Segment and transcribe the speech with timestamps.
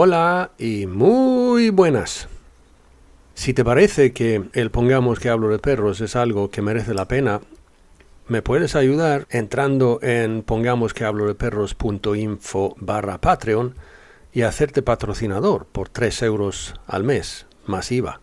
[0.00, 2.28] Hola y muy buenas.
[3.34, 7.08] Si te parece que el pongamos que hablo de perros es algo que merece la
[7.08, 7.40] pena,
[8.28, 13.74] me puedes ayudar entrando en pongamos que hablo de perros.info barra Patreon
[14.32, 18.20] y hacerte patrocinador por 3 euros al mes, más IVA.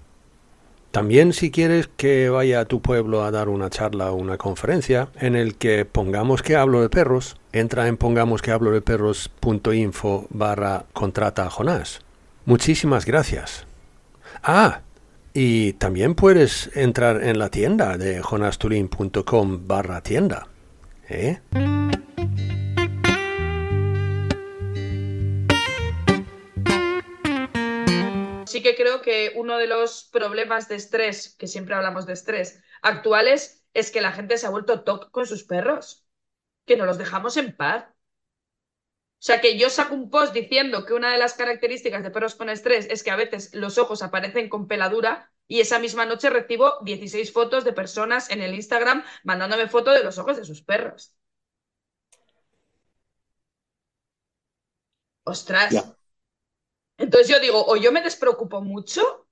[0.96, 5.10] También si quieres que vaya a tu pueblo a dar una charla o una conferencia
[5.20, 10.26] en el que pongamos que hablo de perros, entra en pongamos que hablo de perros.info
[10.30, 12.00] barra contrata Jonás.
[12.46, 13.68] Muchísimas gracias.
[14.42, 14.84] Ah,
[15.34, 20.48] y también puedes entrar en la tienda de jonasturin.com barra tienda.
[21.10, 21.40] ¿Eh?
[28.66, 33.64] Que creo que uno de los problemas de estrés, que siempre hablamos de estrés, actuales,
[33.76, 36.08] es que la gente se ha vuelto toc con sus perros,
[36.66, 37.86] que no los dejamos en paz.
[37.88, 42.34] O sea, que yo saco un post diciendo que una de las características de perros
[42.34, 46.32] con estrés es que a veces los ojos aparecen con peladura y esa misma noche
[46.32, 50.64] recibo 16 fotos de personas en el Instagram mandándome fotos de los ojos de sus
[50.64, 51.14] perros.
[55.26, 55.95] Ostras.
[56.98, 59.28] Entonces yo digo, o yo me despreocupo mucho,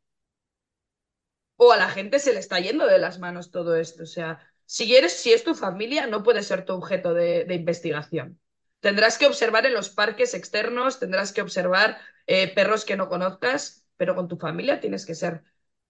[1.56, 4.04] o a la gente se le está yendo de las manos todo esto.
[4.04, 8.40] O sea, si eres, si es tu familia, no puede ser tu objeto de, investigación.
[8.80, 13.86] Tendrás que observar en los parques externos, tendrás que observar eh, perros que no conozcas,
[13.98, 15.44] pero con tu familia tienes que ser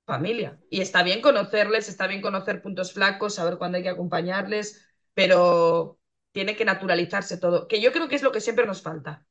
[0.06, 0.60] familia.
[0.70, 6.00] Y está bien conocerles, está bien conocer puntos flacos, saber cuándo hay que acompañarles, pero
[6.32, 9.26] tiene que naturalizarse todo, que yo creo que es lo que siempre nos falta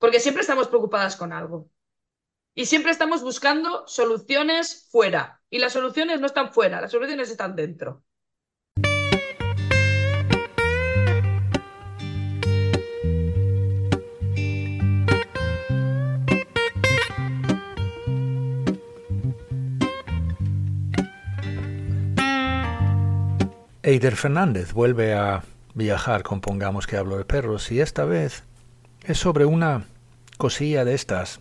[0.00, 1.68] porque siempre estamos preocupadas con algo.
[2.54, 5.40] Y siempre estamos buscando soluciones fuera.
[5.50, 8.02] Y las soluciones no están fuera, las soluciones están dentro.
[23.82, 25.42] Eider Fernández vuelve a
[25.74, 28.44] viajar con Pongamos que hablo de perros y esta vez
[29.04, 29.89] es sobre una
[30.40, 31.38] cosilla de estas,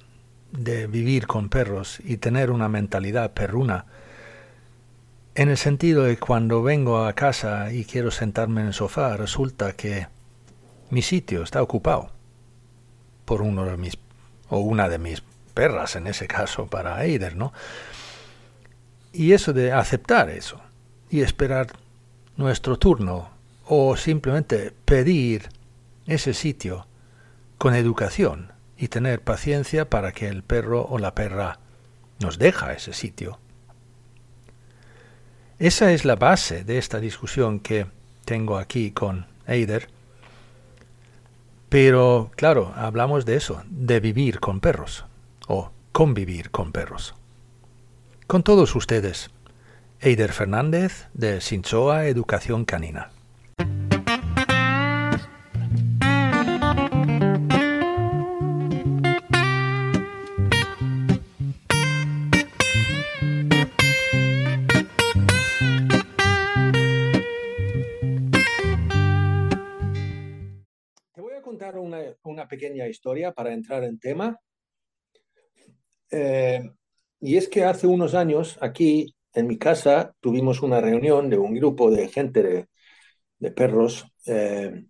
[0.52, 3.86] de vivir con perros y tener una mentalidad perruna,
[5.36, 9.72] en el sentido de cuando vengo a casa y quiero sentarme en el sofá, resulta
[9.72, 10.08] que
[10.90, 12.12] mi sitio está ocupado
[13.24, 13.98] por uno de mis,
[14.50, 15.24] o una de mis
[15.54, 17.54] perras en ese caso para Eider, ¿no?
[19.14, 20.60] Y eso de aceptar eso
[21.10, 21.68] y esperar
[22.36, 23.30] nuestro turno
[23.66, 25.48] o simplemente pedir
[26.06, 26.86] ese sitio
[27.58, 31.60] con educación y tener paciencia para que el perro o la perra
[32.20, 33.38] nos deja ese sitio.
[35.60, 37.88] Esa es la base de esta discusión que
[38.24, 39.90] tengo aquí con Eider.
[41.68, 45.06] Pero, claro, hablamos de eso, de vivir con perros,
[45.48, 47.14] o convivir con perros.
[48.28, 49.30] Con todos ustedes,
[50.00, 53.10] Eider Fernández de Sinchoa Educación Canina.
[72.24, 74.40] Una, pequeña historia para entrar en tema.
[76.12, 76.62] Eh,
[77.22, 81.54] y es que hace unos años aquí en mi casa tuvimos una reunión de un
[81.54, 82.68] grupo de gente
[83.40, 84.06] de, perros.
[84.26, 84.86] Eh,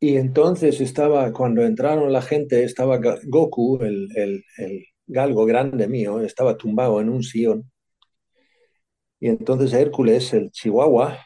[0.00, 6.20] y entonces estaba, cuando entraron la gente, estaba Goku, el, el, el, galgo grande mío,
[6.20, 7.70] estaba tumbado en un sillón.
[9.20, 11.18] Y entonces Hércules, el chihuahua,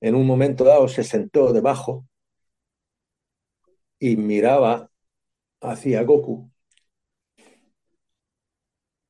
[0.00, 2.06] en un momento dado se sentó debajo
[4.00, 4.90] y miraba
[5.60, 6.50] hacia Goku.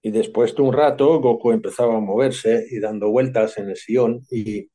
[0.02, 4.26] Y después de un rato, Goku empezaba a moverse y dando vueltas en el sillón
[4.31, 4.70] y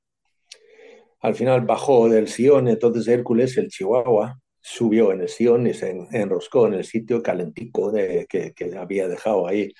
[1.19, 5.91] al final bajó del sillón, entonces Hércules, el chihuahua, subió en el sillón y se
[6.11, 9.73] enroscó en el sitio calentico que, que había dejado ahí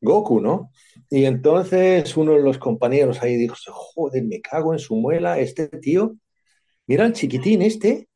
[0.00, 0.72] Goku, ¿no?
[1.08, 5.68] Y entonces uno de los compañeros ahí dijo, joder, me cago en su muela, este
[5.68, 6.16] tío,
[6.86, 8.08] mira el chiquitín este,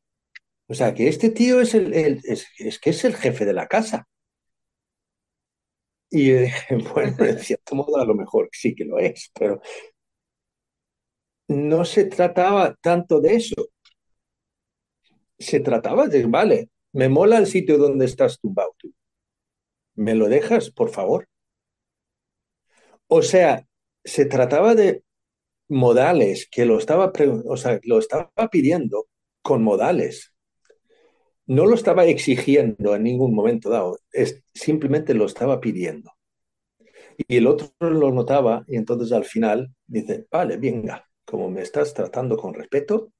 [0.69, 3.53] O sea, que este tío es, el, el- es, es que es el jefe de
[3.53, 4.07] la casa.
[6.09, 9.61] Y yo dije, bueno, en cierto modo a lo mejor sí que lo es, pero
[11.49, 13.55] no se trataba tanto de eso.
[15.39, 18.93] Se trataba de, vale, me mola el sitio donde estás tumbado tú.
[19.95, 21.27] ¿Me lo dejas, por favor?
[23.07, 23.65] O sea,
[24.03, 25.03] se trataba de
[25.69, 27.13] modales que lo estaba,
[27.47, 29.07] o sea, lo estaba pidiendo
[29.43, 30.33] con modales.
[31.47, 36.11] No lo estaba exigiendo en ningún momento dado, es, simplemente lo estaba pidiendo.
[37.17, 41.93] Y el otro lo notaba y entonces al final dice, vale, venga, como me estás
[41.93, 43.11] tratando con respeto,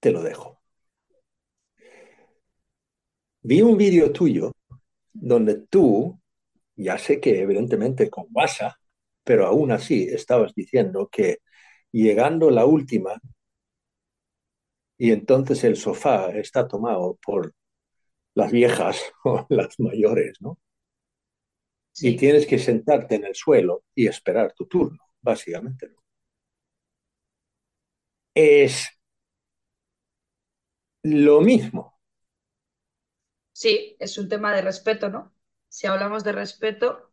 [0.00, 0.60] te lo dejo.
[3.42, 4.52] Vi un vídeo tuyo
[5.12, 6.18] donde tú,
[6.76, 8.72] ya sé que evidentemente con WhatsApp,
[9.22, 11.38] pero aún así estabas diciendo que
[11.92, 13.20] llegando la última
[15.04, 17.54] y entonces el sofá está tomado por
[18.34, 20.58] las viejas o las mayores, ¿no?
[22.00, 25.90] Y tienes que sentarte en el suelo y esperar tu turno, básicamente.
[25.90, 26.02] ¿no?
[28.34, 28.88] Es
[31.02, 31.98] lo mismo.
[33.52, 35.34] sí, es un tema de respeto, ¿no?
[35.68, 37.12] Si hablamos de respeto,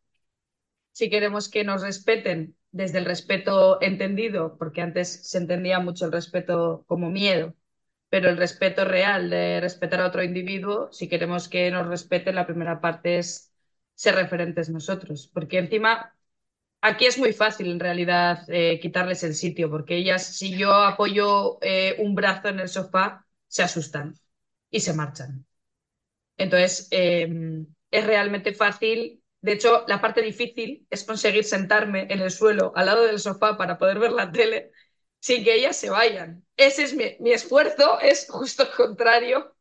[0.93, 6.13] si queremos que nos respeten desde el respeto entendido, porque antes se entendía mucho el
[6.13, 7.53] respeto como miedo,
[8.11, 12.45] pero el respeto real de respetar a otro individuo, si queremos que nos respeten, la
[12.45, 13.53] primera parte es
[13.95, 16.13] ser referentes nosotros, porque encima
[16.81, 21.57] aquí es muy fácil en realidad eh, quitarles el sitio, porque ellas, si yo apoyo
[21.61, 24.15] eh, un brazo en el sofá, se asustan
[24.69, 25.45] y se marchan.
[26.37, 27.29] Entonces, eh,
[27.91, 29.23] es realmente fácil.
[29.41, 33.57] De hecho, la parte difícil es conseguir sentarme en el suelo al lado del sofá
[33.57, 34.71] para poder ver la tele
[35.21, 36.45] sin que ellas se vayan.
[36.57, 39.55] Ese es mi, esfuerzo, es justo el contrario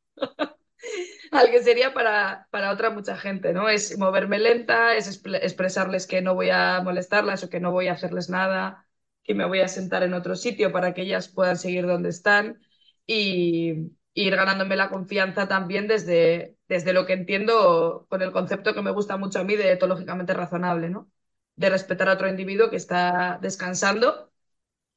[1.32, 3.68] al que sería para, para otra mucha gente, ¿no?
[3.68, 7.88] Es moverme lenta, es expre- expresarles que no voy a molestarlas o que no voy
[7.88, 8.86] a hacerles nada,
[9.22, 12.60] que me voy a sentar en otro sitio para que ellas puedan seguir donde están
[13.06, 18.82] y ir ganándome la confianza también desde, desde lo que entiendo con el concepto que
[18.82, 21.10] me gusta mucho a mí de etológicamente razonable, ¿no?
[21.56, 24.30] De respetar a otro individuo que está descansando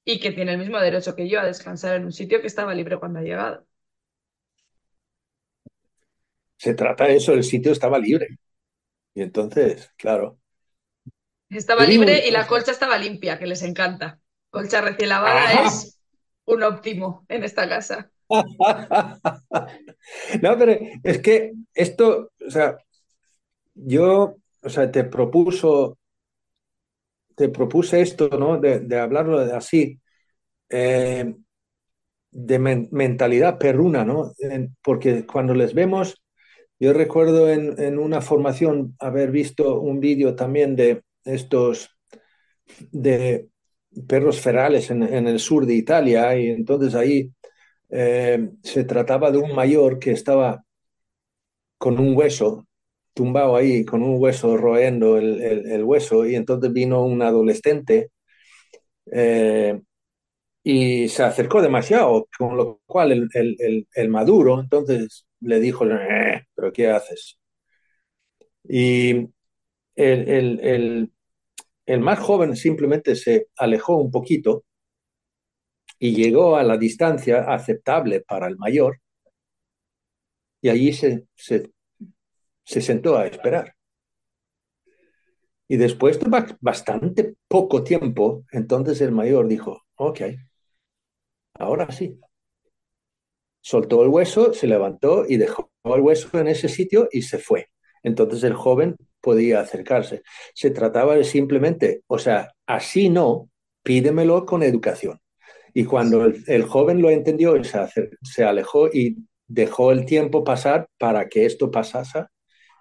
[0.06, 2.74] y que tiene el mismo derecho que yo a descansar en un sitio que estaba
[2.74, 3.66] libre cuando ha llegado.
[6.58, 8.40] Se trata de eso, el sitio estaba libre.
[9.16, 10.40] Y entonces, claro,
[11.50, 14.20] Estaba libre y la colcha estaba limpia, que les encanta.
[14.50, 15.68] Colcha recién lavada ¡Ajá!
[15.68, 16.00] es
[16.46, 18.10] un óptimo en esta casa.
[20.42, 22.78] No, pero es que esto, o sea,
[23.74, 25.98] yo, o sea, te propuso,
[27.36, 28.60] te propuse esto, ¿no?
[28.60, 30.00] De, de hablarlo así,
[30.70, 31.36] eh,
[32.32, 34.32] de men- mentalidad perruna, ¿no?
[34.84, 36.22] Porque cuando les vemos,
[36.80, 41.90] yo recuerdo en, una formación haber visto un vídeo también de estos,
[42.92, 43.50] de
[44.08, 47.32] perros ferales en, en el sur de Italia, y entonces ahí
[47.90, 50.64] eh, se trataba de un mayor que estaba
[51.78, 52.68] con un hueso,
[53.14, 58.12] tumbado ahí, con un hueso roendo el, el- hueso, y entonces vino un adolescente
[59.12, 59.82] eh,
[60.64, 66.74] y se acercó demasiado, con lo cual el, el- maduro entonces le dijo, "Eh, ¿pero
[66.74, 67.40] qué haces?
[68.68, 69.30] Y
[69.96, 71.12] el,
[72.02, 74.66] más joven simplemente se alejó un poquito
[75.98, 79.00] y llegó a la distancia aceptable para el mayor,
[80.62, 81.28] y allí se,
[82.64, 83.76] se sentó a esperar.
[85.68, 90.22] Y después de ba- bastante poco tiempo, entonces el mayor dijo, ok,
[91.56, 92.20] ahora sí.
[93.62, 97.68] Soltó el hueso, se levantó y dejó el hueso en ese sitio y se fue.
[98.04, 100.22] Entonces el joven podía acercarse.
[100.54, 103.50] Se trataba de simplemente, o sea, así no,
[103.82, 105.20] pídemelo con educación.
[105.74, 107.80] Y cuando el, joven lo entendió, se,
[108.22, 109.18] se alejó y
[109.48, 112.26] dejó el tiempo pasar para que esto pasase.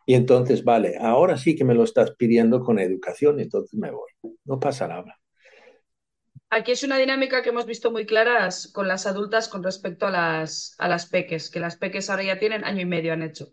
[0.07, 4.11] Y entonces, vale, ahora sí que me lo estás pidiendo con educación, entonces me voy.
[4.45, 5.19] No pasa nada.
[6.51, 10.11] Aquí es una dinámica que hemos visto muy claras con las adultas con respecto a
[10.11, 13.49] las, a las peques, que las peques ahora ya tienen año y medio han hecho.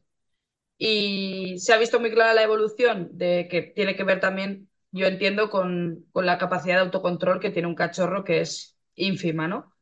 [0.78, 5.08] Y se ha visto muy clara la evolución de que tiene que ver también, yo
[5.08, 9.74] entiendo, con, con la capacidad de autocontrol que tiene un cachorro que es ínfima, ¿no?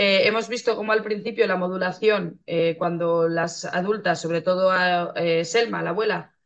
[0.00, 5.12] Eh, hemos visto cómo al principio la modulación, eh, cuando las adultas, sobre todo a,
[5.16, 6.36] eh, Selma, la abuela,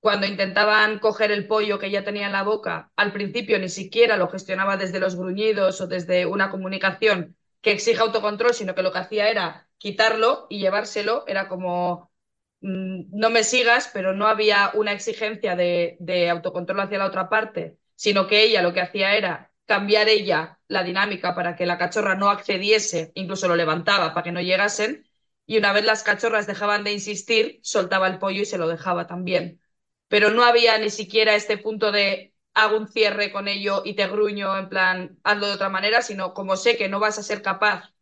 [0.00, 4.16] cuando intentaban coger el pollo que ya tenía en la boca, al principio ni siquiera
[4.18, 8.92] lo gestionaba desde los gruñidos o desde una comunicación que exige autocontrol, sino que lo
[8.92, 11.24] que hacía era quitarlo y llevárselo.
[11.26, 12.12] Era como
[12.60, 17.78] mm, no me sigas, pero no había una exigencia de autocontrol hacia la otra parte,
[17.96, 22.16] sino que ella lo que hacía era cambiar ella la dinámica para que la cachorra
[22.16, 25.06] no accediese, incluso lo levantaba para que no llegasen,
[25.46, 29.06] y una vez las cachorras dejaban de insistir, soltaba el pollo y se lo dejaba
[29.06, 29.60] también.
[30.08, 34.08] Pero no había ni siquiera este punto de hago un cierre con ello y te
[34.08, 37.42] gruño en plan, hazlo de otra manera, sino como sé que no vas a ser
[37.42, 37.92] capaz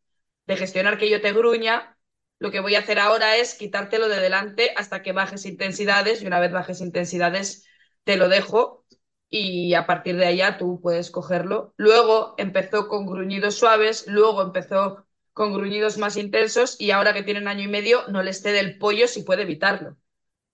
[0.46, 1.99] de gestionar que yo te gruña,
[2.38, 6.26] lo que voy a hacer ahora es quitártelo de delante hasta que bajes intensidades y
[6.26, 7.66] una vez bajes intensidades
[8.04, 8.85] te lo dejo
[9.28, 11.75] y a partir de allá tú puedes cogerlo.
[11.76, 17.49] Luego empezó con gruñidos suaves, luego empezó con gruñidos más intensos y ahora que tienen
[17.49, 19.97] año y medio no les cede el pollo si puede evitarlo.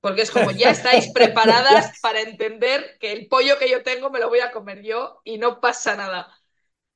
[0.01, 4.21] Porque es como ya estáis preparadas para entender que el pollo que yo tengo me
[4.21, 6.29] lo voy a comer yo y no pasa nada.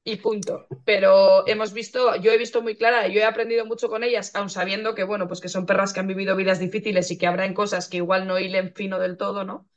[0.05, 0.67] Y punto.
[0.85, 4.51] Pero hemos visto, yo he visto muy clara, yo he aprendido mucho con ellas, aun
[4.51, 7.45] sabiendo que, bueno, pues que son perras que han vivido vidas difíciles y que habrá
[7.45, 9.69] en cosas que igual no hilen fino del todo, ¿no?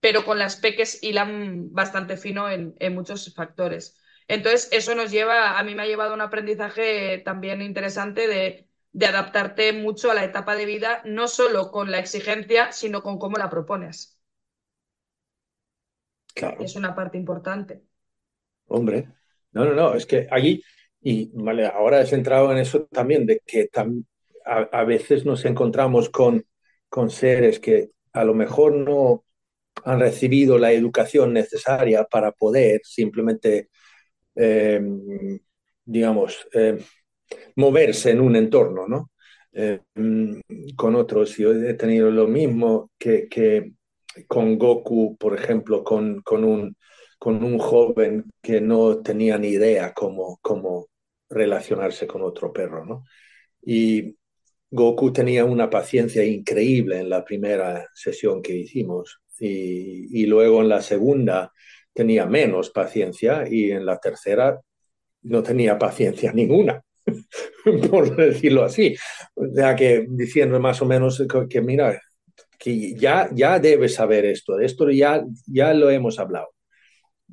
[0.00, 4.00] Pero con las peques hilan bastante fino en, en muchos factores.
[4.28, 9.06] Entonces, eso nos lleva, a mí me ha llevado un aprendizaje también interesante de, de
[9.06, 13.36] adaptarte mucho a la etapa de vida, no solo con la exigencia, sino con cómo
[13.36, 14.20] la propones.
[16.34, 16.62] Claro.
[16.62, 17.82] Es una parte importante.
[18.66, 19.08] Hombre,
[19.52, 20.62] no, no, no, es que allí,
[21.00, 24.04] y vale, ahora has entrado en eso también, de que tam,
[24.44, 26.44] a, a, veces nos encontramos con,
[26.88, 29.24] con seres que a lo mejor no
[29.84, 33.70] han recibido la educación necesaria para poder simplemente,
[34.34, 34.80] eh,
[35.84, 36.78] digamos, eh,
[37.56, 39.10] moverse en un entorno, ¿no?
[39.52, 39.80] Eh,
[40.76, 43.72] con otros, yo he tenido lo mismo que, que
[44.28, 46.76] con Goku, por ejemplo, con, con, un,
[47.18, 50.88] con un joven que no tenía ni idea cómo, cómo
[51.28, 53.04] relacionarse con otro perro, ¿no?
[53.62, 54.16] Y
[54.70, 60.82] Goku tenía una paciencia increíble en la primera sesión que hicimos y, luego en la
[60.82, 61.52] segunda
[61.92, 64.60] tenía menos paciencia y en la tercera
[65.22, 66.82] no tenía paciencia ninguna.
[67.90, 68.94] por decirlo así.
[69.34, 72.00] O sea, que diciendo más o menos que, que, mira,
[72.58, 76.48] que ya, ya debes saber esto, esto ya, ya lo hemos hablado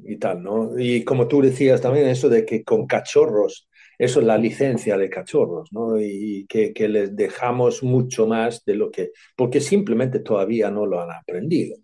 [0.04, 0.78] y tal, ¿no?
[0.78, 5.10] Y como tú decías también, eso de que con cachorros, eso es la licencia de
[5.10, 6.00] cachorros, ¿no?
[6.00, 11.02] Y que, que les dejamos mucho más de lo que, porque simplemente todavía no lo
[11.02, 11.78] han aprendido.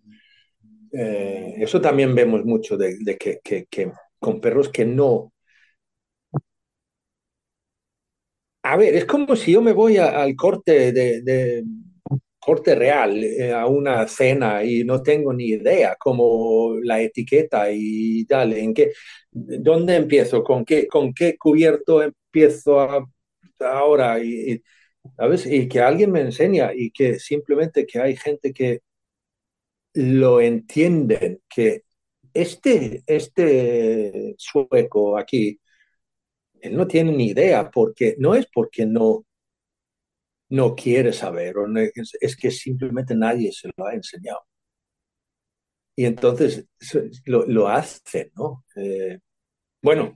[0.94, 3.42] Eh, eso también vemos mucho de, que,
[4.20, 5.34] con perros que no.
[8.64, 11.64] A ver, es como si yo me voy al corte de,
[12.40, 18.26] corte real, eh, a una cena y no tengo ni idea como la etiqueta y
[18.26, 18.92] tal, en qué,
[19.32, 22.80] dónde empiezo, con qué, con qué cubierto empiezo
[23.60, 24.64] ahora y, y,
[25.18, 25.46] ¿sabes?
[25.46, 28.82] y que alguien me enseña y que simplemente que hay gente que
[29.94, 31.84] lo entienden, que
[32.34, 35.60] este, este sueco aquí
[36.64, 39.26] él no tiene ni idea, porque no es porque no,
[40.50, 41.68] no quiere saber, o
[42.22, 44.40] es, que simplemente nadie se lo ha enseñado.
[45.96, 46.66] Y entonces
[47.26, 48.64] lo, lo hacen, ¿no?
[48.78, 49.20] Eh,
[49.82, 50.16] bueno,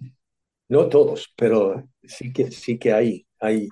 [0.69, 3.67] no todos, pero sí que, sí que hay, hay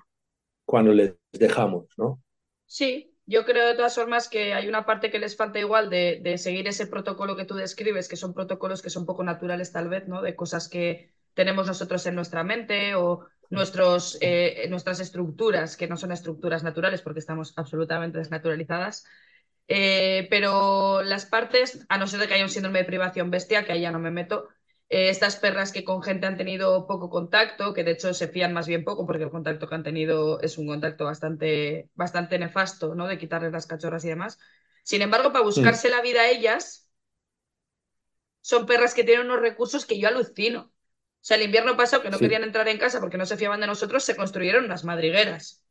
[0.65, 2.21] cuando les dejamos, ¿no?
[2.65, 6.37] Sí, yo creo de todas formas que hay una parte que les falta igual de,
[6.37, 10.07] seguir ese protocolo que tú describes, que son protocolos que son poco naturales tal vez,
[10.07, 10.21] ¿no?
[10.21, 15.97] De cosas que tenemos nosotros en nuestra mente o nuestros, eh, nuestras estructuras, que no
[15.97, 19.05] son estructuras naturales porque estamos absolutamente desnaturalizadas.
[19.67, 23.65] Eh, pero las partes, a no ser de que haya un síndrome de privación bestia,
[23.65, 24.49] que ahí ya no me meto,
[24.89, 28.53] eh, estas perras que con gente han tenido poco contacto, que de hecho se fían
[28.53, 32.95] más bien poco porque el contacto que han tenido es un contacto bastante, bastante nefasto,
[32.95, 33.07] ¿no?
[33.07, 34.39] De quitarles las cachorras y demás.
[34.83, 36.87] Sin embargo, para buscarse la vida a ellas,
[38.41, 40.61] son perras que tienen unos recursos que yo alucino.
[41.21, 42.21] O sea, el invierno pasado, que no sí.
[42.21, 45.63] querían entrar en casa porque no se fiaban de nosotros, se construyeron unas madrigueras.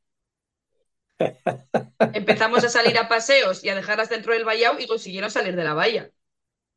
[2.12, 5.64] Empezamos a salir a paseos y a dejarlas dentro del vallado y consiguieron salir de
[5.64, 6.10] la valla.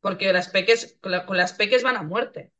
[0.00, 2.52] Porque las peques, con las peques van a muerte.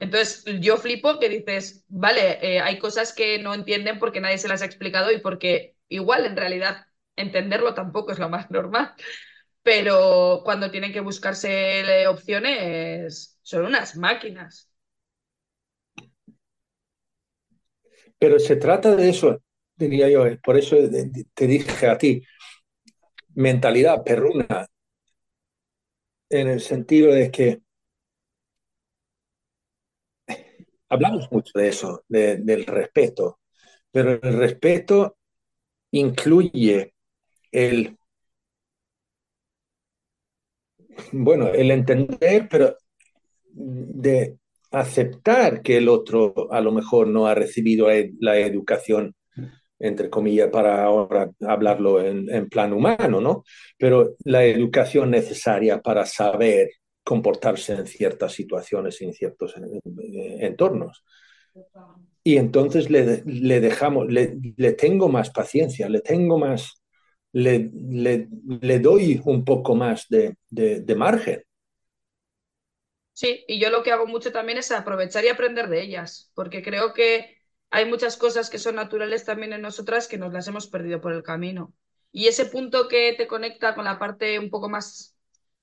[0.00, 4.48] Entonces, yo flipo que dices, vale, eh, hay cosas que no entienden porque nadie se
[4.48, 8.94] las ha explicado y porque igual en realidad entenderlo tampoco es lo más normal.
[9.62, 14.70] Pero cuando tienen que buscarse opciones, son unas máquinas.
[18.18, 19.42] Pero se trata de eso,
[19.76, 20.76] diría yo, por eso
[21.34, 22.22] te dije a ti,
[23.34, 24.66] mentalidad perruna,
[26.30, 27.60] en el sentido de que
[30.88, 33.40] hablamos mucho de eso, de, del respeto,
[33.92, 35.18] Pero el respeto
[35.92, 36.94] incluye
[37.52, 37.96] el,
[41.12, 42.76] bueno, el entender, pero
[43.52, 44.38] de
[44.72, 47.88] aceptar que el otro a lo mejor no ha recibido
[48.20, 49.14] la educación,
[49.80, 53.44] entre comillas, para ahora hablarlo en, plan humano, ¿no?
[53.78, 56.70] Pero la educación necesaria para saber
[57.02, 59.54] comportarse en ciertas situaciones y en ciertos
[60.38, 61.02] entornos.
[62.22, 63.02] Y entonces le,
[63.60, 66.82] dejamos, le, tengo más paciencia, le tengo más,
[67.32, 67.70] le,
[68.80, 71.42] doy un poco más de, de, de, margen.
[73.14, 76.62] Sí, y yo lo que hago mucho también es aprovechar y aprender de ellas, porque
[76.62, 77.39] creo que
[77.70, 81.12] hay muchas cosas que son naturales también en nosotras que nos las hemos perdido por
[81.12, 81.74] el camino.
[82.12, 85.16] Y ese punto que te conecta con la parte un poco más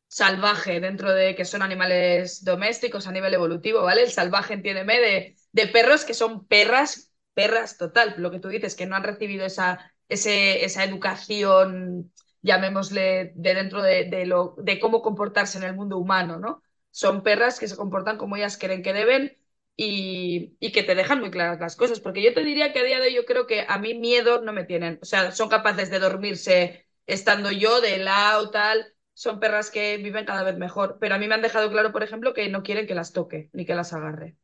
[0.07, 4.03] salvaje dentro de que son animales domésticos a nivel evolutivo, ¿vale?
[4.03, 8.75] El salvaje, entiéndeme, de, de perros que son perras, perras total, lo que tú dices,
[8.75, 15.01] que no han recibido esa, esa educación, llamémosle, de dentro de, de, lo, de cómo
[15.01, 16.63] comportarse en el mundo humano, ¿no?
[16.91, 19.37] Son perras que se comportan como ellas creen que deben
[19.77, 22.83] y, y, que te dejan muy claras las cosas, porque yo te diría que a
[22.83, 25.49] día de hoy yo creo que a mí miedo no me tienen, o sea, son
[25.49, 30.97] capaces de dormirse estando yo de lado, tal, son perras que viven cada vez mejor,
[30.99, 33.49] pero a mí me han dejado claro, por ejemplo, que no quieren que las toque
[33.53, 34.37] ni que las agarre.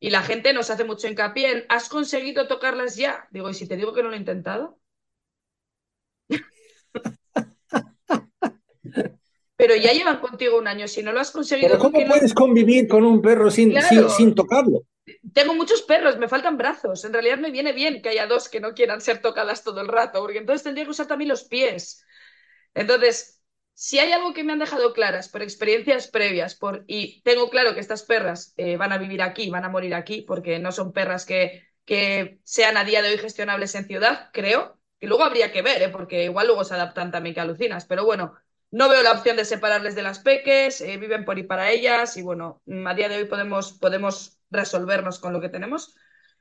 [0.00, 3.28] Y la gente nos hace mucho hincapié en, ¿has conseguido tocarlas ya?
[3.30, 4.80] Digo, ¿y si te digo que no lo he intentado?
[9.58, 11.70] Pero ya llevan contigo un año, si no lo has conseguido...
[11.70, 13.88] ¿Pero cómo puedes convivir con un perro sin, claro.
[13.88, 14.84] sin, sin, tocarlo?
[15.32, 17.04] Tengo muchos perros, me faltan brazos.
[17.04, 19.88] En realidad me viene bien que haya dos que no quieran ser tocadas todo el
[19.88, 22.06] rato, porque entonces tendría que usar también los pies.
[22.72, 23.42] Entonces,
[23.74, 27.74] si hay algo que me han dejado claras por experiencias previas, por, y tengo claro
[27.74, 30.92] que estas perras eh, van a vivir aquí, van a morir aquí, porque no son
[30.92, 35.50] perras que, que, sean a día de hoy gestionables en ciudad, creo, que luego habría
[35.50, 35.88] que ver, ¿eh?
[35.88, 38.34] porque igual luego se adaptan también que alucinas, pero bueno,
[38.70, 42.16] no veo la opción de separarles de las peques, eh, viven por y para ellas,
[42.16, 45.96] y bueno, a día de hoy podemos, podemos resolvernos con lo que tenemos,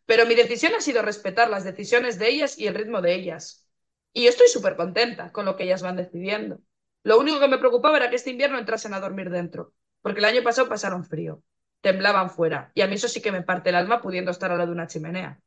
[0.06, 3.68] pero mi decisión ha sido respetar las decisiones de ellas y el ritmo de ellas.
[4.14, 6.60] Y yo estoy súper contenta con lo que ellas van decidiendo.
[7.04, 10.26] Lo único que me preocupaba era que este invierno entrasen a dormir dentro, porque el
[10.26, 11.42] año pasado pasaron frío,
[11.82, 14.58] temblaban fuera, y a mí eso sí que me parte el alma pudiendo estar al
[14.58, 15.40] lado de una chimenea.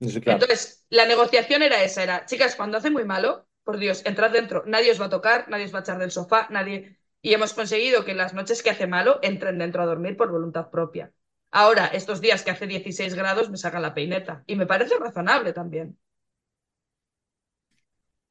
[0.00, 0.40] Sí, claro.
[0.40, 4.62] Entonces, la negociación era esa, era, chicas, cuando hace muy malo, por Dios, entrad dentro,
[4.66, 6.98] nadie os va a tocar, nadie os va a echar del sofá, nadie...
[7.22, 10.70] Y hemos conseguido que las noches que hace malo entren dentro a dormir por voluntad
[10.70, 11.10] propia.
[11.50, 15.54] Ahora, estos días que hace 16 grados me sacan la peineta, y me parece razonable
[15.54, 15.98] también.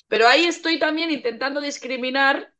[0.07, 2.53] Pero ahí estoy también intentando discriminar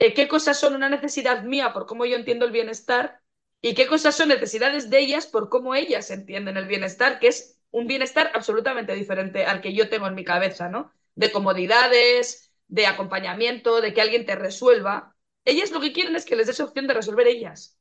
[0.00, 3.20] eh, qué cosas son una necesidad mía por cómo yo entiendo el bienestar
[3.62, 7.60] y qué cosas son necesidades de ellas por cómo ellas entienden el bienestar, que es
[7.70, 10.92] un bienestar absolutamente diferente al que yo tengo en mi cabeza, ¿no?
[11.16, 15.16] De comodidades, de acompañamiento, de que alguien te resuelva.
[15.44, 17.76] Ellas lo que quieren es que les des opción de resolver ellas.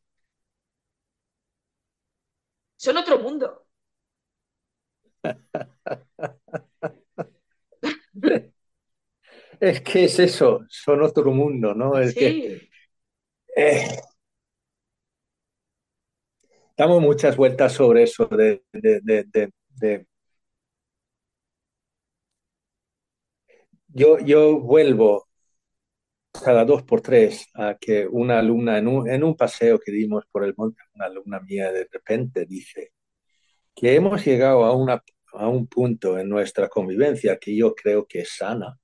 [2.78, 3.66] Son otro mundo.
[9.60, 11.98] Es que es eso, son otro mundo, ¿no?
[11.98, 12.20] Es sí.
[12.20, 12.70] que
[13.56, 13.98] eh,
[16.78, 20.08] damos muchas vueltas sobre eso de, de, de,
[23.96, 25.28] Yo, yo vuelvo
[26.44, 30.26] cada dos por tres a que una alumna en un, en un paseo que dimos
[30.32, 32.92] por el monte, una alumna mía de repente dice
[33.76, 35.04] que hemos llegado a, una,
[35.34, 38.78] a un punto en nuestra convivencia que yo creo que es sana.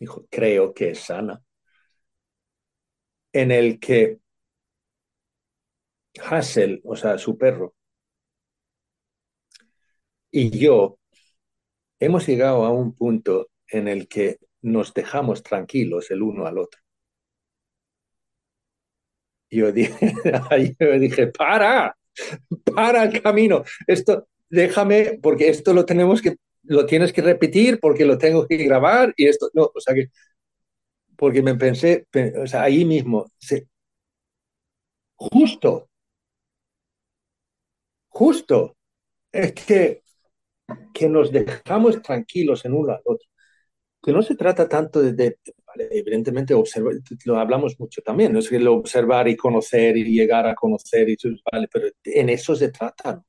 [0.00, 1.42] Dijo, creo que es sana,
[3.32, 4.18] en el que
[6.22, 7.74] Hassel, o sea, su perro,
[10.30, 10.98] y yo
[12.00, 16.80] hemos llegado a un punto en el que nos dejamos tranquilos el uno al otro.
[19.50, 20.12] Yo dije,
[20.80, 21.96] yo dije, para,
[22.74, 23.64] para el camino.
[23.86, 26.36] Esto, déjame, porque esto lo tenemos que
[26.68, 30.08] lo tienes que repetir porque lo tengo que grabar y esto, no, o sea que,
[31.16, 32.06] porque me pensé,
[32.42, 33.30] o sea, ahí mismo,
[35.16, 35.88] justo,
[38.08, 38.76] justo,
[39.32, 40.02] es que,
[40.94, 43.28] que nos dejamos tranquilos en uno al otro,
[44.06, 45.38] que no se trata tanto de, de
[45.90, 48.38] evidentemente observar, lo hablamos mucho también, ¿no?
[48.38, 51.16] es que lo observar y conocer y llegar a conocer, y,
[51.50, 53.22] vale, pero en eso se trata,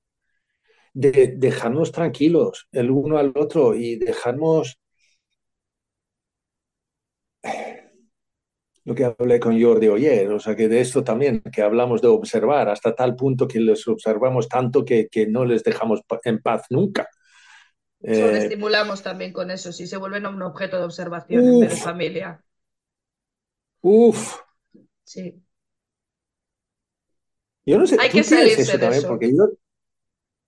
[0.94, 4.80] de dejarnos tranquilos el uno al otro y dejarnos
[8.86, 12.08] lo que hablé con Jordi ayer, o sea que de esto también, que hablamos de
[12.08, 16.66] observar hasta tal punto que les observamos tanto que, que no les dejamos en paz
[16.70, 17.10] nunca.
[18.02, 21.76] Eh, Sobreestimulamos también con eso, si se vuelven un objeto de observación en vez de
[21.78, 22.44] familia.
[23.82, 24.40] Uf.
[25.04, 25.42] Sí.
[27.66, 29.08] Yo no sé, Hay que salirse de eso.
[29.08, 29.50] Porque yo,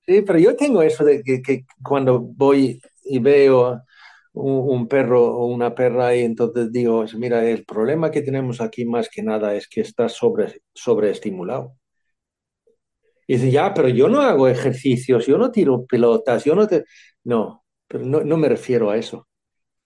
[0.06, 3.82] sí, pero yo tengo eso de que, cuando voy y veo
[4.34, 9.10] un, perro o una perra y entonces digo, mira, el problema que tenemos aquí más
[9.10, 11.76] que nada es que está sobre, sobreestimulado.
[13.30, 16.86] Y dice, ya, pero yo no hago ejercicios, yo no tiro pelotas, yo no te...
[17.24, 19.28] No, pero no, no me refiero a eso.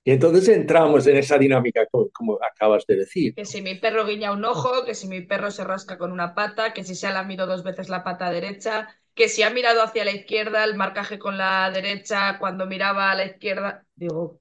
[0.02, 3.36] Y entonces entramos en esa dinámica, como, acabas de decir.
[3.36, 6.34] Que si mi perro guiña un ojo, que si mi perro se rasca con una
[6.34, 9.84] pata, que si se ha lamido dos veces la pata derecha, que si ha mirado
[9.84, 13.86] hacia la izquierda, el marcaje con la derecha cuando miraba a la izquierda.
[13.94, 14.40] Digo.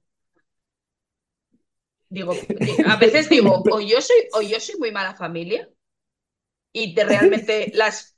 [2.07, 2.33] Digo,
[2.87, 5.67] a veces digo, o yo soy, o yo soy muy mala familia
[6.71, 8.17] y realmente las.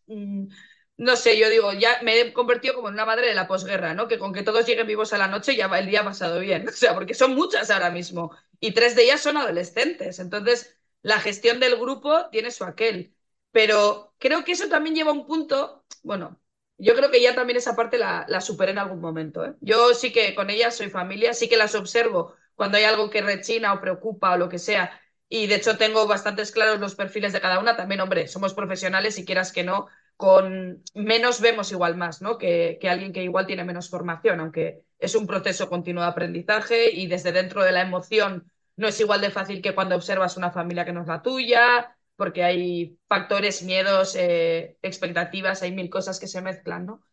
[0.97, 3.93] No sé, yo digo, ya me he convertido como en una madre de la posguerra,
[3.93, 4.08] ¿no?
[4.08, 6.67] Que con que todos lleguen vivos a la noche ya va el día pasado bien.
[6.69, 8.31] O sea, porque son muchas ahora mismo.
[8.62, 10.19] Y tres de ellas son adolescentes.
[10.19, 13.13] Entonces, la gestión del grupo tiene su aquel.
[13.51, 16.41] Pero creo que eso también lleva un punto, bueno,
[16.77, 19.45] yo creo que ya también esa parte la, la superé en algún momento.
[19.45, 19.53] ¿eh?
[19.62, 23.21] Yo sí que con ellas soy familia, sí que las observo cuando hay algo que
[23.21, 24.99] rechina o preocupa o lo que sea.
[25.29, 27.75] Y de hecho tengo bastantes claros los perfiles de cada una.
[27.75, 32.38] También, hombre, somos profesionales y quieras que no, con menos vemos igual más, ¿no?
[32.38, 36.91] Que, que, alguien que igual tiene menos formación, aunque es un proceso continuo de aprendizaje
[36.91, 40.51] y desde dentro de la emoción no es igual de fácil que cuando observas una
[40.51, 46.19] familia que no es la tuya, porque hay factores, miedos, eh, expectativas, hay mil cosas
[46.19, 47.06] que se mezclan, ¿no?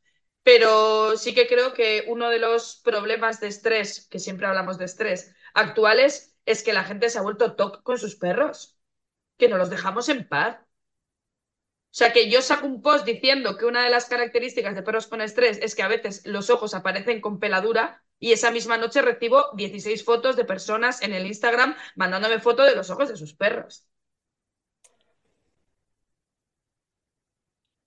[0.43, 4.87] Pero sí que creo que uno de los problemas de estrés, que siempre hablamos de
[4.87, 8.79] estrés, actuales, es que la gente se ha vuelto toc con sus perros,
[9.39, 10.59] que no los dejamos en paz
[11.93, 15.09] o sea, que yo saco un post diciendo que una de las características de perros
[15.09, 19.03] con estrés es que a veces los ojos aparecen con peladura y esa misma noche
[19.03, 23.35] recibo 16 fotos de personas en el Instagram mandándome fotos de los ojos de sus
[23.35, 23.87] perros.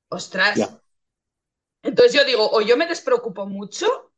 [0.10, 0.60] Ostras.
[1.82, 4.14] Entonces yo digo, o yo me despreocupo mucho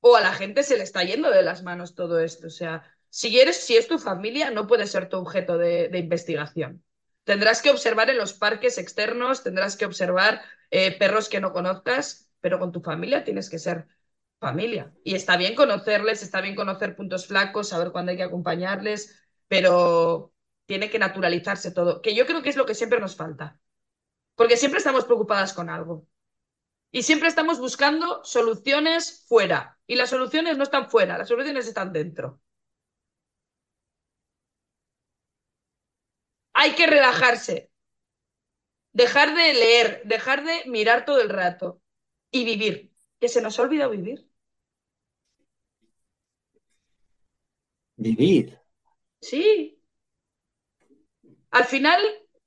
[0.00, 2.46] o a la gente se le está yendo de las manos todo esto.
[2.46, 6.82] O sea, si eres, si es tu familia, no puede ser tu objeto de investigación.
[7.24, 12.30] Tendrás que observar en los parques externos, tendrás que observar eh, perros que no conozcas,
[12.40, 13.86] pero con tu familia tienes que ser
[14.40, 14.92] familia.
[15.04, 20.34] Y está bien conocerles, está bien conocer puntos flacos, saber cuándo hay que acompañarles, pero
[20.66, 23.60] tiene que naturalizarse todo, que yo creo que es lo que siempre nos falta,
[24.34, 26.06] porque siempre estamos preocupadas con algo.
[26.90, 29.78] Y siempre estamos buscando soluciones fuera.
[29.86, 32.40] Y las soluciones no están fuera, las soluciones están dentro.
[36.62, 37.72] Hay que relajarse,
[38.92, 41.82] dejar de leer, dejar de mirar todo el rato
[42.30, 44.28] y vivir, que se nos ha olvidado vivir.
[47.96, 48.60] Vivir.
[49.20, 49.82] Sí.
[51.50, 52.00] Al final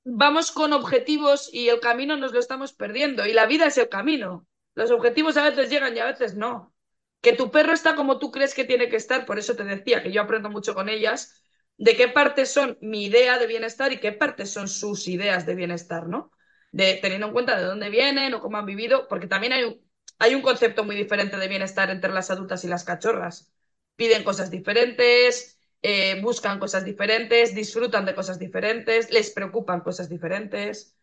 [0.04, 3.90] vamos con objetivos y el camino nos lo estamos perdiendo y la vida es el
[3.90, 4.46] camino.
[4.74, 6.74] Los objetivos a veces llegan y a veces no.
[7.20, 10.02] Que tu perro está como tú crees que tiene que estar, por eso te decía
[10.02, 11.45] que yo aprendo mucho con ellas,
[11.78, 15.54] de qué partes son mi idea de bienestar y qué partes son sus ideas de
[15.54, 16.32] bienestar, ¿no?
[16.72, 19.80] De teniendo en cuenta de dónde vienen o cómo han vivido, porque también hay un,
[20.18, 23.52] hay un concepto muy diferente de bienestar entre las adultas y las cachorras.
[23.96, 30.96] Piden cosas diferentes, eh, buscan cosas diferentes, disfrutan de cosas diferentes, les preocupan cosas diferentes.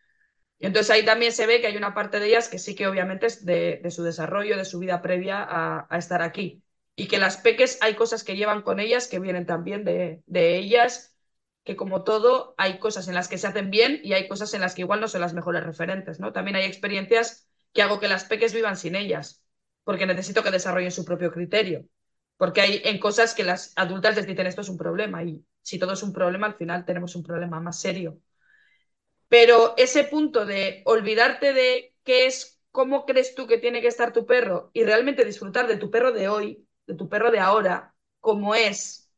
[0.59, 2.87] Y entonces ahí también se ve que hay una parte de ellas que sí que
[2.87, 5.45] obviamente es de, su desarrollo, de su vida previa
[5.89, 6.63] a estar aquí
[6.95, 10.57] y que las peques hay cosas que llevan con ellas que vienen también de, de
[10.57, 11.15] ellas,
[11.63, 14.61] que como todo hay cosas en las que se hacen bien y hay cosas en
[14.61, 16.33] las que igual no son las mejores referentes, ¿no?
[16.33, 19.43] También hay experiencias que hago que las peques vivan sin ellas,
[19.83, 21.85] porque necesito que desarrollen su propio criterio,
[22.37, 25.79] porque hay en cosas que las adultas les dicen esto es un problema y si
[25.79, 28.19] todo es un problema al final tenemos un problema más serio.
[29.27, 34.13] Pero ese punto de olvidarte de qué es, cómo crees tú que tiene que estar
[34.13, 37.95] tu perro y realmente disfrutar de tu perro de hoy, de tu perro de ahora,
[38.19, 39.11] como es,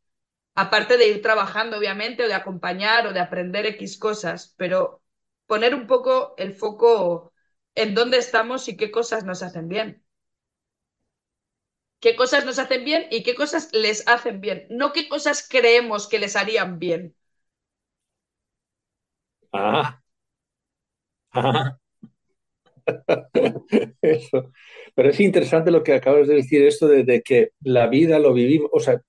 [0.56, 5.04] aparte de ir trabajando, obviamente, o de acompañar o de aprender X cosas, pero
[5.48, 7.34] poner un poco el foco
[7.76, 10.04] en dónde estamos y qué cosas nos hacen bien.
[12.00, 16.08] Qué cosas nos hacen bien y qué cosas les hacen bien, no qué cosas creemos
[16.08, 17.16] que les harían bien.
[19.52, 20.02] Ah.
[21.34, 21.78] Ah.
[24.02, 24.52] Eso.
[24.94, 28.70] Pero es interesante lo que acabas de decir, esto de, que la vida lo vivimos,
[28.74, 29.02] o sea,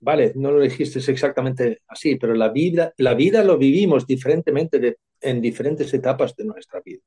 [0.00, 5.40] vale, no lo dijiste exactamente así, pero la vida, la vida lo vivimos diferentemente en
[5.40, 7.02] diferentes etapas de nuestra vida.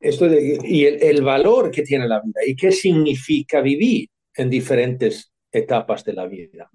[0.00, 6.04] esto y el, valor que tiene la vida y qué significa vivir en diferentes etapas
[6.04, 6.70] de la vida.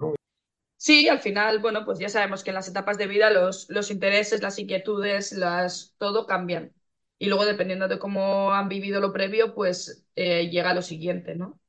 [0.78, 3.92] Sí, al final, bueno, pues ya sabemos que en las etapas de vida los, los
[3.92, 6.72] intereses, las inquietudes, las, todo cambian.
[7.20, 11.60] Y luego, dependiendo de cómo han vivido lo previo, pues eh, llega lo siguiente, ¿no?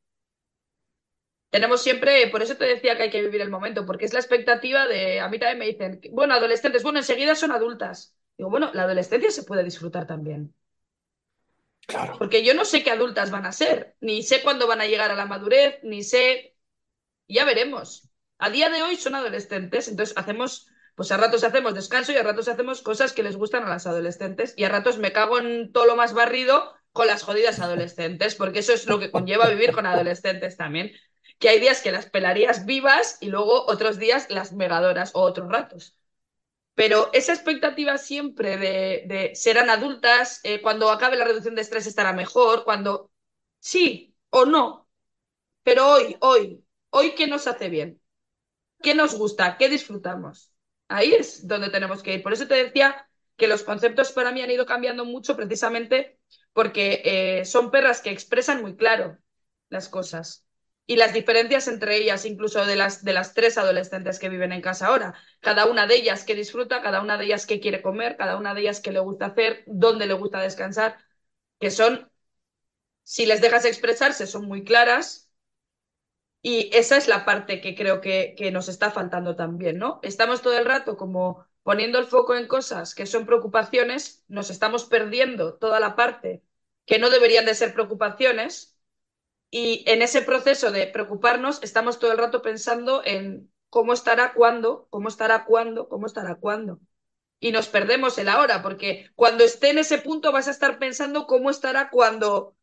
[1.50, 4.20] Tenemos siempre, por eso te decía que hay que vivir el momento, porque es la
[4.20, 8.16] expectativa de, a mí también me dicen, bueno, adolescentes, bueno, enseguida son adultas.
[8.38, 10.54] Digo, bueno, la adolescencia se puede disfrutar también.
[11.86, 12.14] Claro.
[12.18, 15.10] Porque yo no sé qué adultas van a ser, ni sé cuándo van a llegar
[15.10, 16.54] a la madurez, ni sé,
[17.28, 18.10] ya veremos.
[18.38, 20.68] A día de hoy son adolescentes, entonces hacemos,
[21.00, 23.86] pues a ratos hacemos descanso y a ratos hacemos cosas que les gustan a las
[23.86, 28.34] adolescentes y a ratos me cago en todo lo más barrido con las jodidas adolescentes,
[28.34, 30.92] porque eso es lo que conlleva vivir con adolescentes también
[31.38, 35.48] que hay días que las pelarías vivas y luego otros días las megadoras o otros
[35.48, 35.96] ratos.
[36.74, 42.12] Pero esa expectativa siempre de, serán adultas, eh, cuando acabe la reducción de estrés estará
[42.12, 43.10] mejor, cuando
[43.58, 44.86] sí o no.
[45.62, 48.02] Pero hoy, hoy, hoy, ¿qué nos hace bien?
[48.82, 49.56] ¿Qué nos gusta?
[49.56, 50.49] ¿Qué disfrutamos?
[50.90, 52.22] Ahí es donde tenemos que ir.
[52.22, 56.18] Por eso te decía que los conceptos para mí han ido cambiando mucho precisamente
[56.52, 59.18] porque eh, son perras que expresan muy claro
[59.68, 60.46] las cosas
[60.86, 64.60] y las diferencias entre ellas, incluso de las, de las tres adolescentes que viven en
[64.60, 65.14] casa ahora.
[65.40, 68.54] Cada una de ellas que disfruta, cada una de ellas que quiere comer, cada una
[68.54, 70.98] de ellas que le gusta hacer, dónde le gusta descansar,
[71.60, 72.10] que son,
[73.04, 75.29] si les dejas expresarse, son muy claras.
[76.42, 80.00] Y esa es la parte que creo que, que nos está faltando también, ¿no?
[80.02, 84.84] Estamos todo el rato como poniendo el foco en cosas que son preocupaciones, nos estamos
[84.86, 86.42] perdiendo toda la parte
[86.86, 88.78] que no deberían de ser preocupaciones
[89.50, 94.86] y en ese proceso de preocuparnos, estamos todo el rato pensando en cómo estará cuándo,
[94.90, 96.80] cómo estará cuándo, cómo estará cuándo.
[97.40, 101.26] Y nos perdemos el ahora, porque cuando esté en ese punto vas a estar pensando
[101.26, 102.56] cómo estará cuando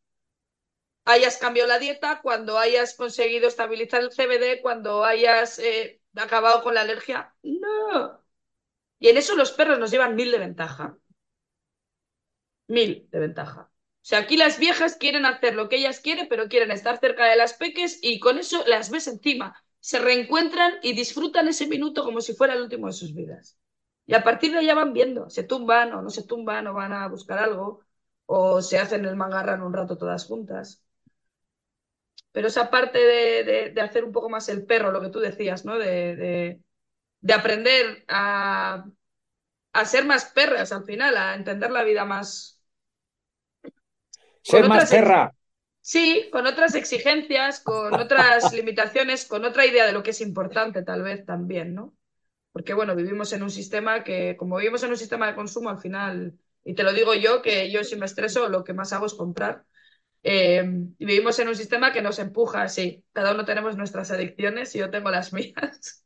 [1.08, 6.74] hayas cambiado la dieta, cuando hayas conseguido estabilizar el CBD, cuando hayas eh, acabado con
[6.74, 7.34] la alergia.
[7.42, 8.22] No.
[8.98, 10.98] Y en eso los perros nos llevan mil de ventaja.
[12.68, 13.70] Mil de ventaja.
[13.70, 17.26] O sea, aquí las viejas quieren hacer lo que ellas quieren, pero quieren estar cerca
[17.26, 19.54] de las peques y con eso las ves encima.
[19.80, 23.58] Se reencuentran y disfrutan ese minuto como si fuera el último de sus vidas.
[24.06, 26.92] Y a partir de allá van viendo, se tumban o no se tumban o van
[26.92, 27.84] a buscar algo
[28.26, 30.82] o se hacen el mangarran un rato todas juntas.
[32.38, 35.64] Pero esa parte de, de, hacer un poco más el perro, lo que tú decías,
[35.64, 35.76] ¿no?
[35.76, 36.60] De,
[37.20, 38.86] de aprender a,
[39.72, 42.60] a ser más perras al final, a entender la vida más,
[44.42, 45.34] ser más perra.
[45.80, 50.84] Sí, con otras exigencias, con otras limitaciones, con otra idea de lo que es importante
[50.84, 51.96] tal vez también, ¿no?
[52.52, 55.80] Porque bueno, vivimos en un sistema que, como vivimos en un sistema de consumo, al
[55.80, 59.06] final, y te lo digo yo, que yo si me estreso lo que más hago
[59.06, 59.64] es comprar.
[60.30, 60.62] Eh,
[60.98, 64.90] vivimos en un sistema que nos empuja, sí, cada uno tenemos nuestras adicciones y yo
[64.90, 66.04] tengo las mías.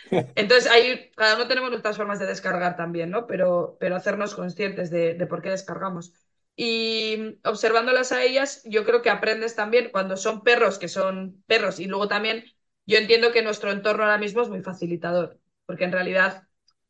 [0.34, 3.26] Entonces, ahí cada uno tenemos nuestras formas de descargar también, ¿no?
[3.26, 6.14] Pero, pero hacernos conscientes de, de por qué descargamos.
[6.56, 11.80] Y observándolas a ellas, yo creo que aprendes también cuando son perros, que son perros,
[11.80, 12.44] y luego también
[12.86, 16.46] yo entiendo que nuestro entorno ahora mismo es muy facilitador, porque en realidad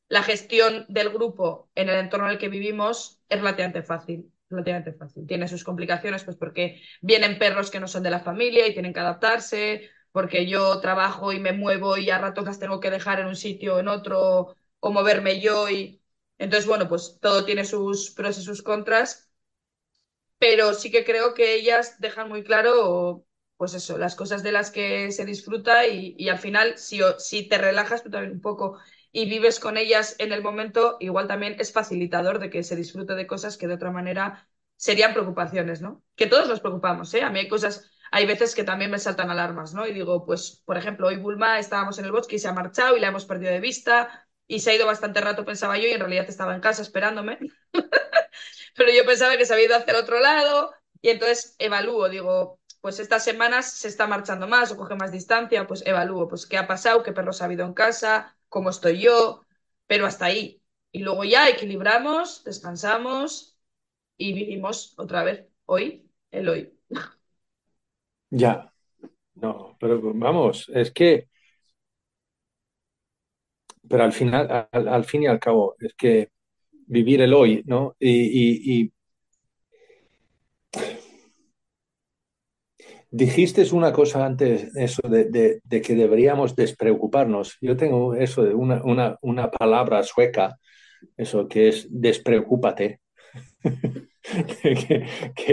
[0.08, 4.92] la gestión del grupo en el entorno en el que vivimos es relativamente fácil, relativamente
[4.94, 5.26] fácil.
[5.26, 8.92] Tiene sus complicaciones, pues porque vienen perros que no son de la familia y tienen
[8.92, 13.20] que adaptarse, porque yo trabajo y me muevo y a ratos las tengo que dejar
[13.20, 16.00] en un sitio o en otro, o moverme yo y
[16.38, 19.32] entonces, bueno, pues todo tiene sus pros y sus contras
[20.38, 23.24] pero sí que creo que ellas dejan muy claro,
[23.56, 27.58] pues eso, las cosas de las que se disfruta y, al final, si, si te
[27.58, 28.78] relajas tú también un poco
[29.12, 33.14] y vives con ellas en el momento, igual también es facilitador de que se disfrute
[33.14, 36.02] de cosas que de otra manera serían preocupaciones, ¿no?
[36.16, 37.22] Que todos nos preocupamos, ¿eh?
[37.22, 39.86] A mí hay cosas, hay veces que también me saltan alarmas, ¿no?
[39.86, 42.96] Y digo, pues, por ejemplo, hoy Bulma estábamos en el bosque y se ha marchado
[42.96, 45.92] y la hemos perdido de vista y se ha ido bastante rato, pensaba yo, y
[45.92, 47.38] en realidad estaba en casa esperándome.
[48.74, 52.60] pero yo pensaba que se había ido hacia el otro lado y entonces evalúo, digo,
[52.80, 56.58] pues estas semanas se está marchando más o coge más distancia, pues evalúo, pues qué
[56.58, 59.46] ha pasado, qué perros ha habido en casa, cómo estoy yo,
[59.86, 60.62] pero hasta ahí.
[60.92, 63.58] Y luego ya equilibramos, descansamos
[64.18, 66.78] y vivimos otra vez hoy, el hoy.
[68.28, 68.70] Ya,
[69.36, 71.28] no, pero vamos, es que,
[73.88, 76.30] pero al final, al, fin y al cabo, es que
[76.86, 77.96] vivir el hoy, ¿no?
[77.98, 78.92] Y,
[83.12, 87.58] dijiste una cosa antes, eso de, que deberíamos despreocuparnos.
[87.60, 90.58] Yo tengo eso de una, una, palabra sueca,
[91.16, 93.00] eso que es despreocúpate.
[94.62, 95.06] que,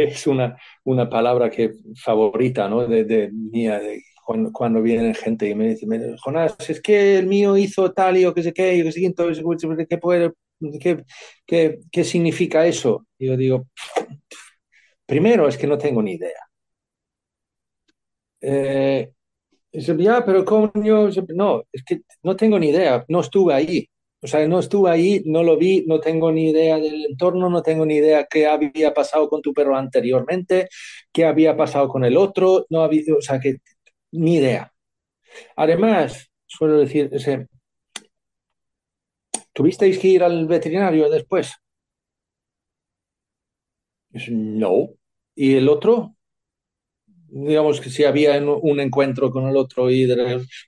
[0.03, 2.87] es una, una palabra que favorita ¿no?
[2.87, 5.85] de, de mía, de, cuando, cuando viene gente y me dice,
[6.23, 9.03] Jonás, es que el mío hizo tal y o que sé qué, y que sé,
[9.03, 9.43] entonces,
[9.89, 10.31] ¿qué, puede,
[10.79, 11.03] qué,
[11.45, 13.05] qué, qué significa eso?
[13.17, 13.67] Y yo digo,
[15.05, 16.48] primero es que no tengo ni idea.
[18.41, 19.11] Eh,
[19.71, 23.89] ya, pero coño, no, es que no tengo ni idea, no estuve ahí.
[24.21, 27.61] O sea, no estuve ahí, no lo vi, no tengo ni idea del entorno, no
[27.63, 30.67] tengo ni idea qué había pasado con tu perro anteriormente,
[31.13, 33.57] qué había pasado con el otro, no había, o sea, que
[34.11, 34.73] ni idea.
[35.55, 37.47] Además, suelo decir, ese,
[39.53, 41.53] ¿tuvisteis que ir al veterinario después?
[44.29, 44.89] No.
[45.35, 46.15] ¿Y el otro?
[47.31, 50.07] Digamos que si había un encuentro con el otro y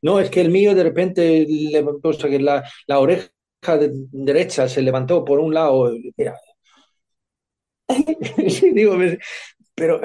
[0.01, 3.29] no, es que el mío de repente que la, la oreja
[4.11, 5.91] derecha se levantó por un lado.
[8.73, 8.97] digo,
[9.75, 10.01] pero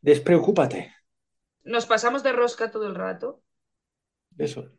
[0.00, 0.92] despreocúpate.
[1.62, 3.42] Nos pasamos de rosca todo el rato.
[4.36, 4.70] Eso.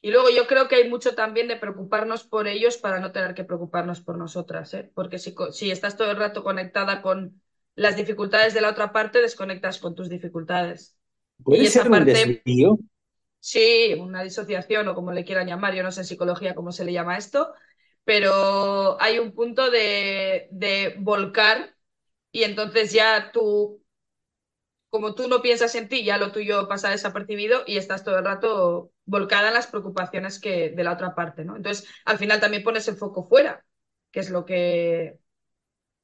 [0.00, 3.34] Y luego yo creo que hay mucho también de preocuparnos por ellos para no tener
[3.34, 4.90] que preocuparnos por nosotras, ¿eh?
[4.94, 7.41] porque si, si estás todo el rato conectada con
[7.74, 10.96] las dificultades de la otra parte, desconectas con tus dificultades.
[11.42, 12.78] ¿Puede ser un desvío?
[13.40, 16.84] Sí, una disociación o como le quieran llamar, yo no sé en psicología cómo se
[16.84, 17.52] le llama esto,
[18.04, 21.74] pero hay un punto de, de volcar
[22.30, 23.82] y entonces ya tú,
[24.90, 28.24] como tú no piensas en ti, ya lo tuyo pasa desapercibido y estás todo el
[28.24, 31.56] rato volcada en las preocupaciones que, de la otra parte, ¿no?
[31.56, 33.64] Entonces, al final también pones el foco fuera,
[34.10, 35.18] que es lo que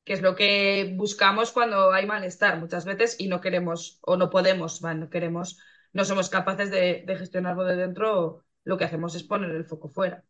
[0.08, 4.30] que es lo que buscamos cuando hay malestar muchas veces y no queremos o no
[4.30, 5.58] podemos, no queremos,
[5.92, 10.24] no somos capaces de, gestionarlo de dentro, lo que hacemos es poner el foco fuera.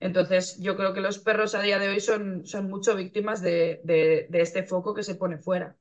[0.00, 3.80] Entonces, yo creo que los perros a día de hoy son, son mucho víctimas de,
[3.84, 5.76] de, este foco que se pone fuera.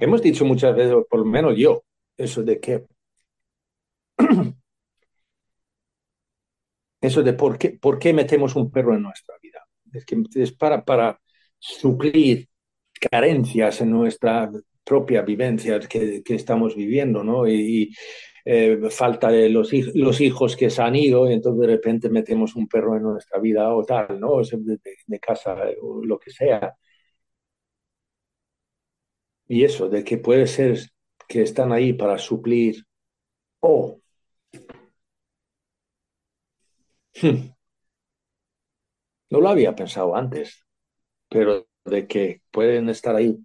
[0.00, 1.84] Hemos dicho muchas veces, por lo menos yo,
[2.16, 2.86] eso de que
[7.02, 9.66] eso de por qué, por qué metemos un perro en nuestra vida.
[9.92, 11.20] Es que es para, para,
[11.66, 12.48] suplir
[13.10, 14.50] carencias en nuestra
[14.84, 17.48] propia vivencia que, estamos viviendo, ¿no?
[17.48, 17.94] Y,
[18.44, 22.68] eh, falta de los, hijos que se han ido y entonces de repente metemos un
[22.68, 24.40] perro en nuestra vida o tal, ¿no?
[24.42, 26.76] De, de, casa o lo que sea.
[29.48, 30.78] Y eso, de que puede ser
[31.28, 32.84] que están ahí para suplir
[33.60, 34.00] o...
[37.20, 37.50] Hmm.
[39.30, 40.65] No lo había pensado antes
[41.36, 43.36] pero de que pueden estar ahí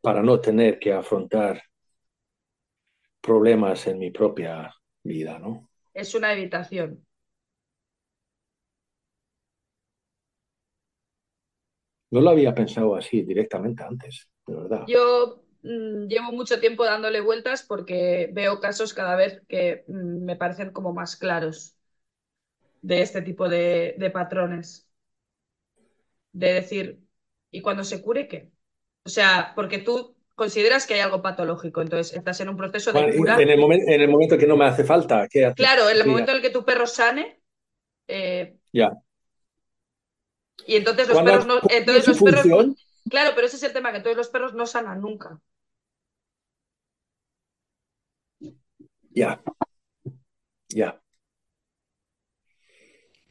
[0.00, 1.62] para no tener que afrontar
[3.20, 4.74] problemas en mi propia
[5.04, 5.70] vida, ¿no?
[5.94, 7.06] Es una evitación.
[12.10, 14.84] No lo había pensado así directamente antes, de verdad.
[14.88, 20.34] Yo mm, llevo mucho tiempo dándole vueltas porque veo casos cada vez que mm, me
[20.34, 21.76] parecen como más claros
[22.82, 24.85] de este tipo de patrones
[26.36, 27.00] de decir,
[27.50, 28.50] ¿y cuando se cure qué?
[29.04, 33.16] O sea, porque tú consideras que hay algo patológico, entonces estás en un proceso de
[33.16, 33.40] cura.
[33.40, 36.32] En el, en el momento que no me hace falta, ¿qué Claro, en el momento
[36.32, 37.40] en el que tu perro sane.
[38.06, 38.92] Eh, ya.
[40.66, 41.54] Y entonces los perros no.
[41.70, 42.46] Entonces los perros,
[43.08, 45.40] claro, pero ese es el tema, que entonces los perros no sanan nunca.
[49.10, 49.40] Ya.
[50.68, 51.00] Ya.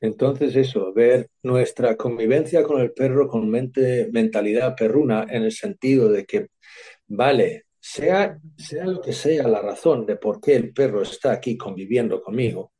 [0.06, 6.10] Entonces eso, ver nuestra convivencia con el perro con mente, mentalidad perruna en el sentido
[6.10, 6.48] de que,
[7.08, 11.58] vale, sea, sea lo que sea la razón de por qué el perro está aquí
[11.58, 12.72] conviviendo conmigo,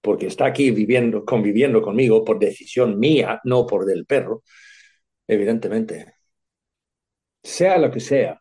[0.00, 4.42] porque está aquí viviendo, conviviendo conmigo por decisión mía, no por del perro,
[5.26, 6.14] evidentemente.
[7.44, 8.40] Sea lo que sea,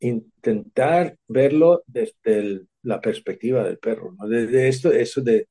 [0.00, 4.28] intentar verlo desde la perspectiva del perro, ¿no?
[4.28, 5.48] De, esto, eso de...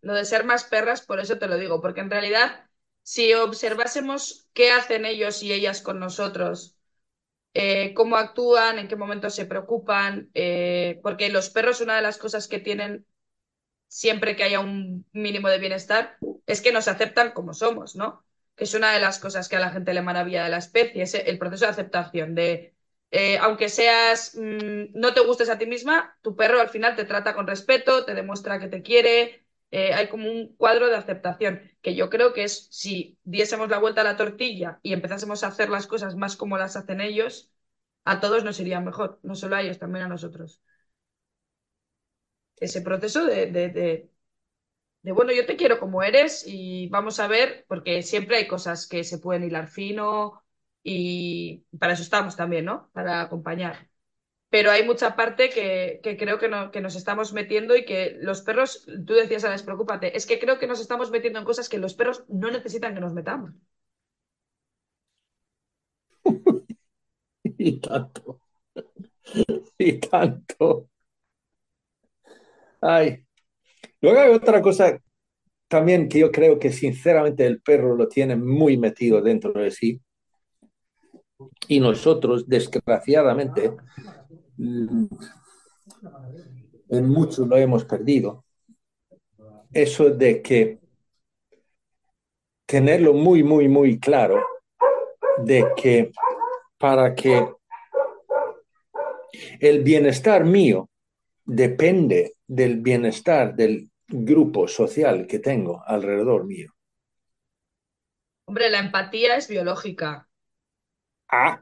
[0.00, 2.68] Lo de ser más perras, por eso te lo digo, porque en realidad,
[3.02, 6.76] si observásemos qué hacen ellos y ellas con nosotros,
[7.52, 12.18] eh, cómo actúan, en qué momentos se preocupan, eh, porque los perros una de las
[12.18, 13.06] cosas que tienen
[13.88, 16.16] siempre que haya un mínimo de bienestar
[16.46, 18.24] es que nos aceptan como somos, ¿no?
[18.56, 21.02] que es una de las cosas que a la gente le maravilla de la especie,
[21.02, 22.73] es el proceso de aceptación, de
[23.14, 27.04] eh, aunque seas, mm, no te gustes a ti misma, tu perro al final te
[27.04, 31.62] trata con respeto, te demuestra que te quiere, eh, hay como un cuadro de aceptación,
[31.82, 35.48] que yo creo que es si diésemos la vuelta a la tortilla y empezásemos a
[35.48, 37.52] hacer las cosas más como las hacen ellos,
[38.04, 40.60] a todos nos iría mejor, no solo a ellos, también a nosotros.
[42.56, 44.10] ese proceso de, de, de,
[45.02, 48.88] de, bueno, yo te quiero como eres y vamos a ver, porque siempre hay cosas
[48.88, 50.43] que se pueden hilar fino
[50.84, 52.90] y para eso estamos también, ¿no?
[52.92, 53.88] Para acompañar
[54.54, 58.16] pero hay mucha parte que, que creo que, no, que, nos estamos metiendo y que
[58.20, 61.68] los perros, tú decías, a despreocúpate, es que creo que nos estamos metiendo en cosas
[61.68, 63.50] que los perros no necesitan que nos metamos.
[67.42, 68.40] y tanto.
[69.76, 70.88] Y tanto.
[72.80, 73.26] Ay.
[74.00, 75.00] Luego hay otra cosa
[75.66, 80.00] también que yo creo que sinceramente el perro lo tiene muy metido dentro de sí.
[81.68, 83.74] Y nosotros, desgraciadamente,
[84.58, 85.08] en
[87.08, 88.44] muchos lo hemos perdido.
[89.72, 90.78] Eso de que
[92.66, 94.40] tenerlo muy, muy, muy claro
[95.38, 96.12] de que
[96.78, 97.48] para que
[99.60, 100.88] el bienestar mío
[101.44, 106.72] depende del bienestar del grupo social que tengo alrededor mío.
[108.46, 110.28] Hombre, la empatía es biológica.
[111.28, 111.60] Ah.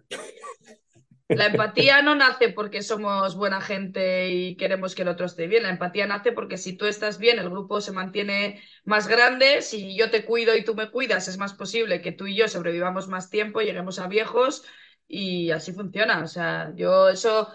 [1.29, 5.63] La empatía no nace porque somos buena gente y queremos que el otro esté bien.
[5.63, 9.63] La empatía nace porque si tú estás bien, el grupo se mantiene más grande.
[9.63, 12.49] Si yo te cuido y tú me cuidas, es más posible que tú y yo
[12.49, 14.65] sobrevivamos más tiempo, lleguemos a viejos
[15.09, 16.23] y así funciona.
[16.23, 17.49] O sea, yo eso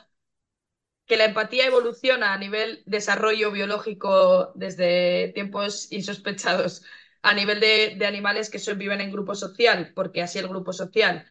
[1.05, 6.83] que la empatía evoluciona a nivel desarrollo biológico desde tiempos insospechados,
[7.21, 11.25] a nivel de, de animales que viven en grupo social, porque así el grupo social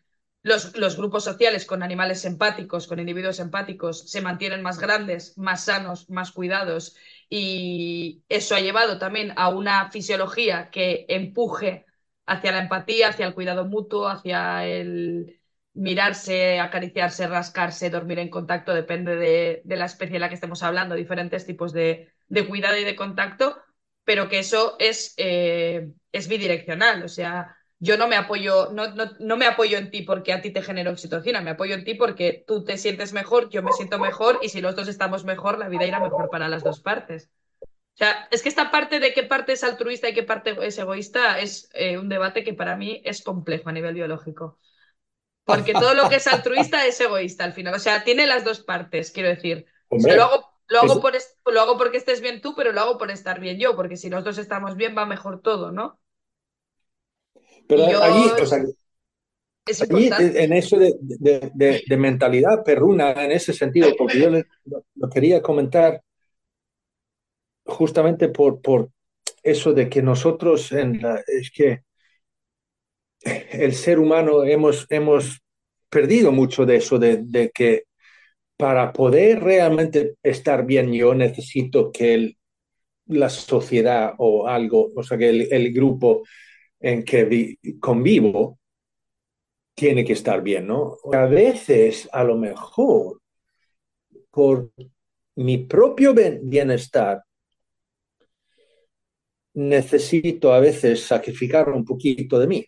[0.46, 6.08] los, grupos sociales con animales empáticos, con individuos empáticos, se mantienen más grandes, más sanos,
[6.08, 6.96] más cuidados.
[7.28, 11.84] Y eso ha llevado también a una fisiología que empuje
[12.26, 15.40] hacia la empatía, hacia el cuidado mutuo, hacia el
[15.74, 20.62] mirarse, acariciarse, rascarse, dormir en contacto, depende de, de la especie en la que estemos
[20.62, 23.60] hablando, diferentes tipos de, de cuidado y de contacto,
[24.04, 29.10] pero que eso es, eh, es bidireccional, o sea, yo no me apoyo, no, no,
[29.18, 31.94] no, me apoyo en ti porque a ti te genera oxitocina, me apoyo en ti
[31.94, 35.58] porque tú te sientes mejor, yo me siento mejor y si los dos estamos mejor,
[35.58, 37.30] la vida irá mejor para las dos partes.
[37.62, 40.78] O sea, es que esta parte de qué parte es altruista y qué parte es
[40.78, 44.58] egoísta es eh, un debate que para mí es complejo a nivel biológico.
[45.44, 47.72] Porque todo lo que es altruista es egoísta al final.
[47.74, 49.64] O sea, tiene las dos partes, quiero decir.
[49.88, 51.14] O sea, lo, hago, lo, hago por,
[51.46, 54.10] lo hago porque estés bien tú, pero lo hago por estar bien yo, porque si
[54.10, 55.98] los dos estamos bien va mejor todo, ¿no?
[57.68, 58.02] Pero yo...
[58.02, 64.20] allí, o sea, allí en eso de, de, de, mentalidad perruna, en ese sentido, porque
[64.20, 64.44] yo le,
[64.94, 66.02] lo quería comentar
[67.64, 68.90] justamente por, por
[69.42, 71.82] eso de que nosotros, en la, es que
[73.22, 75.40] el ser humano hemos, hemos
[75.88, 77.84] perdido mucho de eso, de, de, que
[78.56, 82.38] para poder realmente estar bien yo necesito que el,
[83.06, 86.22] la sociedad o algo, o sea, que el, el grupo
[86.80, 88.58] en que convivo
[89.74, 90.96] tiene que estar bien, ¿no?
[91.12, 93.20] A veces, a lo mejor,
[94.30, 94.70] por
[95.36, 97.22] mi propio bienestar,
[99.54, 102.66] necesito a veces sacrificar un poquito de mí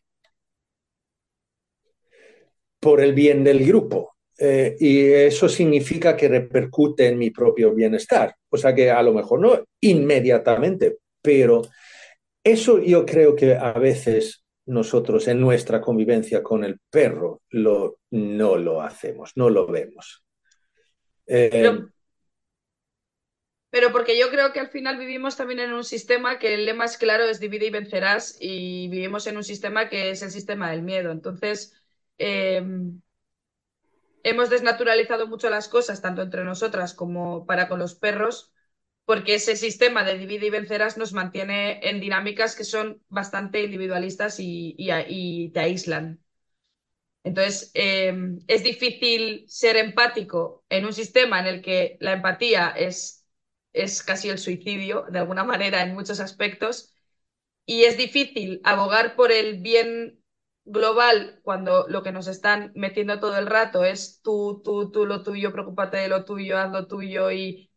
[2.81, 4.15] por el bien del grupo.
[4.39, 8.35] Eh, y eso significa que repercute en mi propio bienestar.
[8.49, 11.63] O sea que a lo mejor no inmediatamente, pero
[12.53, 18.83] eso yo creo que a veces nosotros en nuestra convivencia con el perro no lo
[18.83, 20.25] hacemos, no lo vemos.
[21.27, 21.89] Eh, pero,
[23.71, 26.85] pero, porque yo creo que al final vivimos también en un sistema que el lema
[26.85, 30.71] es claro, es divide y vencerás, y vivimos en un sistema que es el sistema
[30.71, 31.13] del miedo.
[31.13, 31.75] Entonces,
[32.19, 32.63] eh,
[34.23, 38.53] hemos desnaturalizado mucho las cosas, tanto entre nosotras como para con los perros,
[39.09, 44.41] porque ese sistema de divide y vencerás nos mantiene en dinámicas que son bastante individualistas
[44.41, 46.21] y, y, y te aíslan.
[47.25, 48.15] Entonces, eh,
[48.47, 53.27] es difícil ser empático en un sistema en el que la empatía es,
[53.73, 56.95] es casi el suicidio, de alguna manera, en muchos aspectos,
[57.67, 60.23] y es difícil abogar por el bien
[60.65, 65.23] global cuando lo que nos están metiendo todo el rato es tú, tú, tú, lo
[65.23, 67.68] tuyo, preocúpate de lo tuyo, haz lo tuyo y,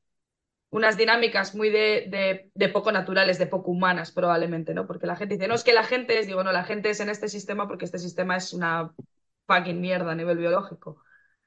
[0.72, 4.88] unas dinámicas muy de, de, poco naturales, de poco humanas probablemente, ¿no?
[4.88, 7.01] Porque la gente dice, no, es que la gente es, digo, no, la gente es
[7.01, 8.93] en este sistema porque este sistema es una
[9.47, 11.03] fucking mierda a nivel biológico.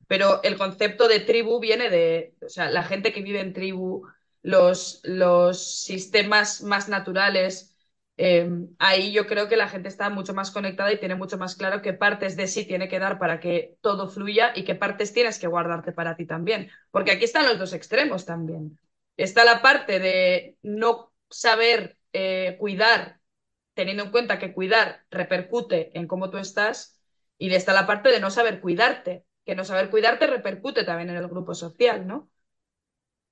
[0.07, 4.07] Pero el concepto de tribu viene de, o sea, la gente que vive en tribu,
[4.43, 7.75] los, los sistemas más naturales,
[8.19, 8.49] eh,
[8.79, 11.81] ahí yo creo que la gente está mucho más conectada y tiene mucho más claro
[11.81, 15.39] qué partes de sí tiene que dar para que todo fluya y qué partes tienes
[15.39, 16.71] que guardarte para ti también.
[16.91, 18.79] Porque aquí están los dos extremos también.
[19.17, 23.21] Está la parte de no saber eh, cuidar,
[23.75, 27.01] teniendo en cuenta que cuidar repercute en cómo tú estás,
[27.39, 31.17] y está la parte de no saber cuidarte, que no saber cuidarte repercute también en
[31.17, 32.31] el grupo social, ¿no?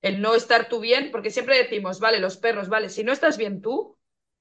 [0.01, 3.37] El no estar tú bien, porque siempre decimos, vale, los perros, vale, si no estás
[3.37, 3.97] bien tú,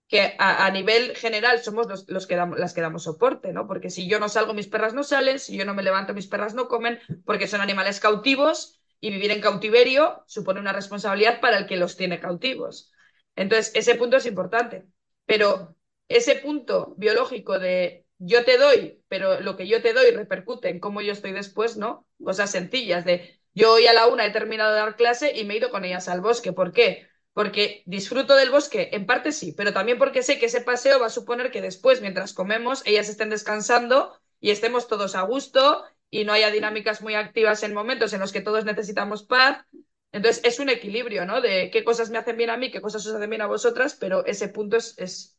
[0.08, 3.66] que a, a nivel general somos los, los, que damos, las que damos soporte, ¿no?
[3.66, 6.26] Porque si yo no salgo, mis perras no salen, si yo no me levanto, mis
[6.26, 11.58] perras no comen, porque son animales cautivos y vivir en cautiverio supone una responsabilidad para
[11.58, 12.92] el que los tiene cautivos.
[13.34, 14.86] Entonces, ese punto es importante.
[15.26, 15.76] Pero
[16.08, 20.78] ese punto biológico de yo te doy, pero lo que yo te doy repercute en
[20.78, 22.06] cómo yo estoy después, ¿no?
[22.22, 25.54] Cosas sencillas de yo hoy a la una he terminado de dar clase y me
[25.54, 26.52] he ido con ellas al bosque.
[26.52, 27.08] ¿Por qué?
[27.32, 31.06] Porque disfruto del bosque, en parte sí, pero también porque sé que ese paseo va
[31.06, 35.82] a suponer que después, mientras comemos, ellas estén descansando y estemos todos a gusto
[36.12, 39.64] y no haya dinámicas muy activas en momentos en los que todos necesitamos paz.
[40.12, 41.40] Entonces, es un equilibrio, ¿no?
[41.40, 43.96] De qué cosas me hacen bien a mí, qué cosas os hacen bien a vosotras,
[43.98, 45.38] pero ese punto es, es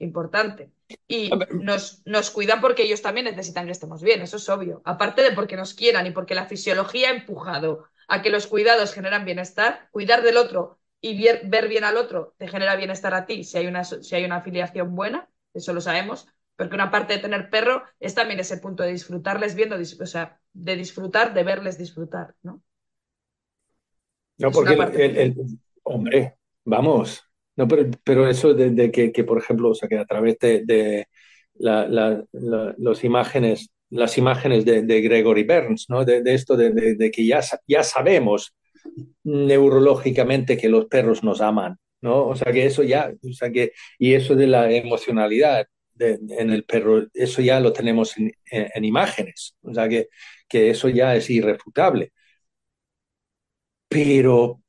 [0.00, 0.72] importante.
[1.06, 4.82] Y nos, nos, cuidan porque ellos también necesitan que estemos bien, eso es obvio.
[4.84, 8.94] Aparte de porque nos quieran y porque la fisiología ha empujado a que los cuidados
[8.94, 13.24] generan bienestar, cuidar del otro y ver, ver bien al otro te genera bienestar a
[13.24, 16.26] ti si hay, una, si hay una afiliación buena, eso lo sabemos,
[16.62, 20.38] porque una parte de tener perro es también ese punto de disfrutarles viendo, o sea,
[20.52, 22.62] de disfrutar, de verles disfrutar, ¿no?
[24.38, 25.34] No, es porque el, el, el,
[25.82, 27.24] hombre, vamos,
[27.56, 30.38] no, pero, pero eso de, de que, que, por ejemplo, o sea, que a través
[30.38, 31.08] de, de
[31.54, 36.04] la, la, la, los imágenes, las imágenes de, de Gregory Burns, ¿no?
[36.04, 38.54] de, esto de, que ya, ya sabemos
[39.24, 42.28] neurológicamente que los perros nos aman, ¿no?
[42.28, 45.66] O sea, que eso ya, o sea, que, y eso de la emocionalidad,
[45.98, 50.08] en el perro, eso ya lo tenemos en, en, en, imágenes, o sea que,
[50.48, 52.12] que eso ya es irrefutable.
[53.88, 54.62] Pero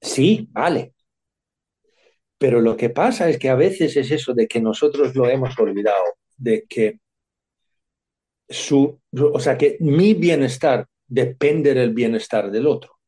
[0.00, 0.94] sí, vale.
[2.38, 5.58] Pero lo que pasa es que a veces es eso de que nosotros lo hemos
[5.58, 6.04] olvidado,
[6.36, 7.00] de que
[8.48, 12.98] su, o sea, que mi bienestar depende del bienestar del otro.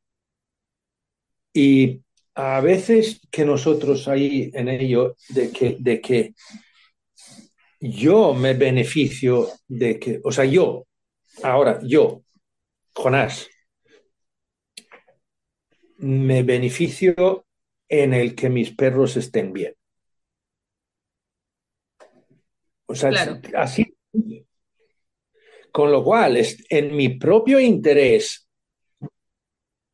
[1.53, 2.03] Y
[2.35, 6.35] a veces que nosotros ahí en ello, de que, de que
[7.81, 10.87] yo me beneficio de que, o sea, yo,
[11.43, 12.23] ahora yo,
[12.95, 13.49] Jonás,
[15.97, 17.47] me beneficio
[17.89, 19.75] en el que mis perros estén bien.
[22.87, 23.41] O sea, claro.
[23.55, 23.97] así.
[25.73, 28.49] Con lo cual, es en mi propio interés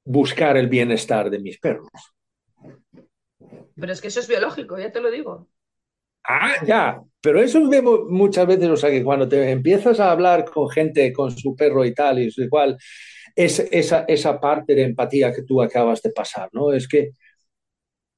[0.04, 1.90] buscar el bienestar de mis perros.
[3.74, 5.48] Pero es que eso es biológico, ya te lo digo.
[6.28, 10.44] Ah, ya, pero eso vemos muchas veces, o sea, que cuando te empiezas a hablar
[10.44, 12.76] con gente, con su perro y tal, y igual,
[13.36, 16.72] es esa, esa parte de empatía que tú acabas de pasar, ¿no?
[16.72, 17.12] Es que,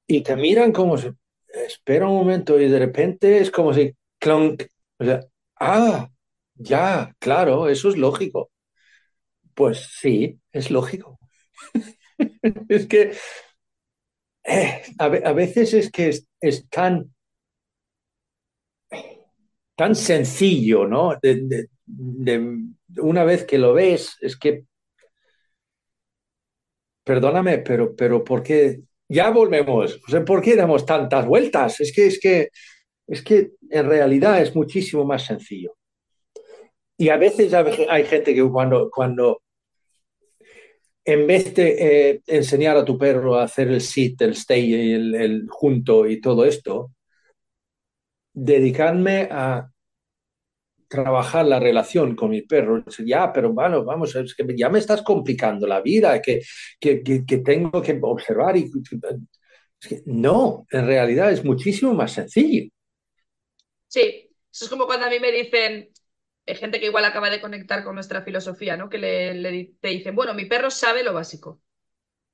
[0.07, 1.09] y te miran como si,
[1.47, 3.93] espera un momento, y de repente es como si,
[4.25, 5.21] o sea,
[5.59, 6.09] ah,
[6.55, 8.51] ya, claro, eso es lógico.
[9.53, 11.19] Pues sí, es lógico.
[12.69, 13.13] es que
[14.43, 17.13] eh, a, a, veces es que es, es tan
[19.79, 21.17] tan sencillo, ¿no?
[21.21, 21.69] De,
[22.97, 24.65] una vez que lo ves, es que,
[27.05, 28.81] perdóname, pero, pero ¿por qué?
[29.07, 30.01] Ya volvemos.
[30.25, 31.79] ¿Por qué damos tantas vueltas?
[31.79, 32.49] Es que, es que,
[33.07, 35.77] es que en realidad es muchísimo más sencillo.
[36.97, 39.41] Y a veces hay gente que cuando, cuando
[41.05, 45.15] en vez de eh, enseñar a tu perro a hacer el sit, el stay, el,
[45.15, 46.91] el junto y todo esto,
[48.43, 49.69] dedicarme a
[50.87, 52.83] trabajar la relación con mi perro.
[53.05, 56.41] Ya, pero bueno, vamos, es que ya me estás complicando la vida, que,
[56.79, 58.69] que, que, que tengo que observar y...
[59.81, 62.69] Es que no, en realidad es muchísimo más sencillo.
[63.87, 65.89] Sí, eso es como cuando a mí me dicen,
[66.45, 68.89] hay gente que igual acaba de conectar con nuestra filosofía, ¿no?
[68.89, 71.61] Que le, le, te dicen, bueno, mi perro sabe lo básico.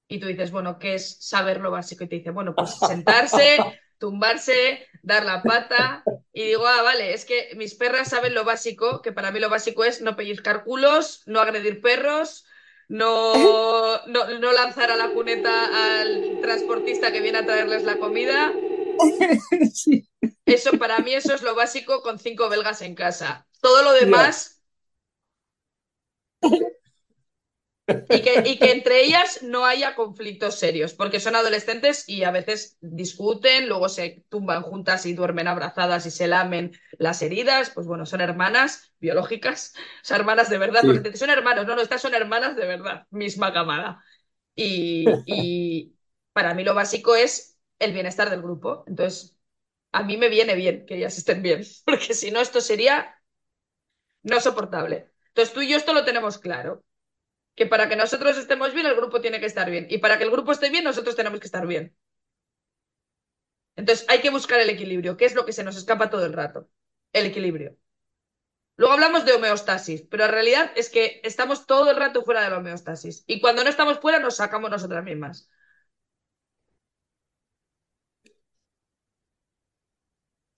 [0.08, 2.04] Y tú dices, bueno, ¿qué es saber lo básico?
[2.04, 3.58] Y te dicen, bueno, pues sentarse,
[4.06, 6.08] tumbarse, dar la pata.
[6.32, 9.50] Y digo, ah, vale, es que mis perras saben lo básico, que para mí lo
[9.50, 12.46] básico es no pellizcar culos, no agredir perros,
[12.88, 13.34] no,
[14.06, 18.54] no, no lanzar a la cuneta al transportista que viene a traerles la comida.
[19.74, 20.08] Sí.
[20.46, 23.48] Eso, para mí, eso es lo básico con cinco belgas en casa.
[23.60, 24.62] Todo lo demás.
[27.88, 32.32] Y que, y que, entre ellas no haya conflictos serios, porque son adolescentes y a
[32.32, 37.70] veces discuten, luego se tumban juntas y duermen abrazadas y se lamen las heridas.
[37.70, 40.88] Pues bueno, son hermanas biológicas, son hermanas de verdad, sí.
[40.88, 44.04] porque son hermanos, no, no, estas son hermanas de verdad, misma camada.
[44.56, 45.96] Y, y,
[46.34, 48.84] para mí lo básico es el bienestar del grupo.
[48.88, 49.38] Entonces,
[49.92, 53.16] a mí me viene bien que ellas estén bien, porque si no, esto sería
[54.24, 55.12] no soportable.
[55.30, 56.85] Entonces, tú y yo esto lo tenemos claro,
[57.56, 59.88] que para que nosotros estemos bien, el grupo tiene que estar bien.
[59.90, 61.96] Y para que el grupo esté bien, nosotros tenemos que estar bien.
[63.76, 66.34] Entonces, hay que buscar el equilibrio, que es lo que se nos escapa todo el
[66.34, 66.70] rato.
[67.14, 67.78] El equilibrio.
[68.78, 72.50] Luego hablamos de homeostasis, pero en realidad es que estamos todo el rato fuera de
[72.50, 73.24] la homeostasis.
[73.28, 75.50] Y cuando no estamos fuera, nos sacamos nosotras mismas.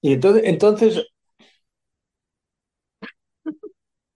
[0.02, 1.06] Y entonces, entonces,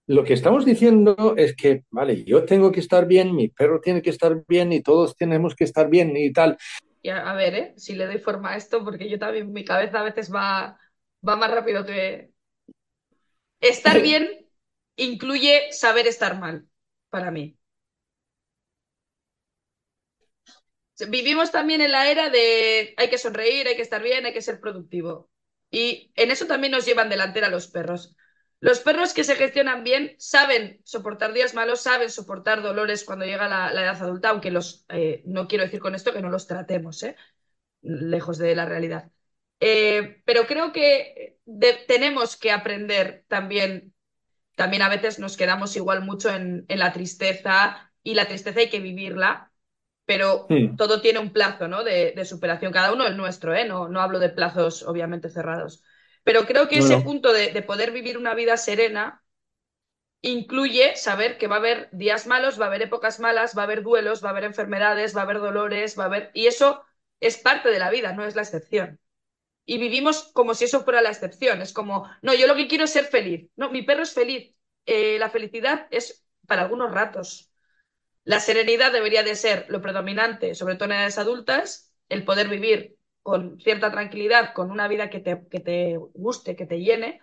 [0.06, 4.02] lo que estamos diciendo es que, vale, yo tengo que estar bien, mi perro tiene
[4.02, 6.58] que estar bien y todos tenemos que estar bien y tal.
[7.02, 7.74] Y a, a ver, ¿eh?
[7.76, 10.78] si le doy forma a esto, porque yo también, mi cabeza a veces va,
[11.26, 12.30] va más rápido que...
[13.60, 14.46] Estar bien
[14.96, 16.66] incluye saber estar mal,
[17.10, 17.56] para mí.
[21.08, 24.42] Vivimos también en la era de hay que sonreír, hay que estar bien, hay que
[24.42, 25.30] ser productivo.
[25.70, 28.14] Y en eso también nos llevan delantera los perros.
[28.62, 33.48] Los perros que se gestionan bien saben soportar días malos, saben soportar dolores cuando llega
[33.48, 36.46] la, la edad adulta, aunque los, eh, no quiero decir con esto que no los
[36.46, 37.16] tratemos, ¿eh?
[37.82, 39.10] lejos de la realidad.
[39.58, 43.94] Eh, pero creo que de, tenemos que aprender también,
[44.56, 48.70] también a veces nos quedamos igual mucho en, en la tristeza y la tristeza hay
[48.70, 49.52] que vivirla,
[50.04, 51.84] pero todo tiene un plazo ¿no?
[51.84, 55.84] de, de superación, cada uno el nuestro, no, no hablo de plazos obviamente cerrados.
[56.24, 57.04] Pero creo que No, ese no.
[57.04, 59.22] punto de, de poder vivir una vida serena
[60.20, 63.64] incluye saber que va a haber días malos, va a haber épocas malas, va a
[63.64, 66.30] haber duelos, va a haber enfermedades, va a haber dolores, va a haber...
[66.34, 66.84] Y eso
[67.20, 69.00] es parte de la vida, no es la excepción.
[69.66, 71.62] Y vivimos como si eso fuera la excepción.
[71.62, 73.50] Es como, no, yo lo que quiero es ser feliz.
[73.56, 74.54] No, mi perro es feliz.
[74.86, 77.50] Eh, la felicidad es para algunos ratos.
[78.24, 82.96] La serenidad debería de ser lo predominante, sobre todo en edades adultas, el poder vivir
[83.22, 87.20] con cierta tranquilidad, con una vida que te, que te guste, que te llene,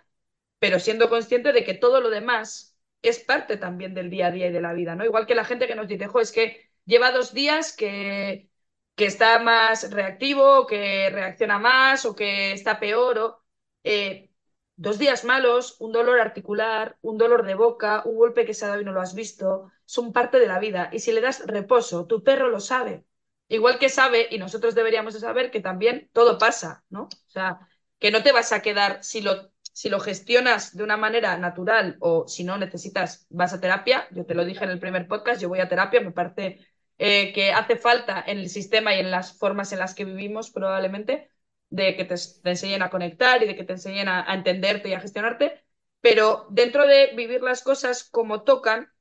[0.58, 4.48] pero siendo consciente de que todo lo demás es parte también del día a día
[4.48, 5.04] y de la vida, ¿no?
[5.04, 8.50] Igual que la gente que nos dice, jo, es que lleva dos días que,
[8.94, 13.42] que está más reactivo, que reacciona más o que está peor, o
[13.84, 14.30] eh,
[14.76, 18.68] dos días malos, un dolor articular, un dolor de boca, un golpe que se ha
[18.68, 20.90] dado y no lo has visto, son parte de la vida.
[20.92, 23.04] Y si le das reposo, tu perro lo sabe.
[23.50, 27.04] Igual que sabe, y nosotros deberíamos de saber, que también todo pasa, ¿no?
[27.04, 30.96] O sea, que no te vas a quedar, si lo, si lo gestionas de una
[30.96, 34.06] manera natural o si no necesitas, vas a terapia.
[34.12, 36.66] Yo te lo dije en el primer podcast, yo voy a terapia, me parece
[36.98, 40.50] eh, que hace falta en el sistema y en las formas en las que vivimos
[40.50, 41.30] probablemente,
[41.70, 44.88] de que te, te enseñen a conectar y de que te enseñen a, a entenderte
[44.88, 45.64] y a gestionarte,
[46.00, 48.92] pero dentro de vivir las cosas como tocan,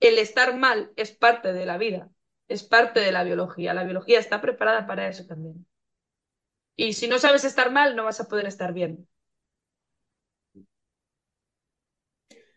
[0.00, 2.10] el estar mal es parte de la vida,
[2.48, 3.74] es parte de la biología.
[3.74, 5.66] La biología está preparada para eso también.
[6.74, 9.06] Y si no sabes estar mal, no vas a poder estar bien.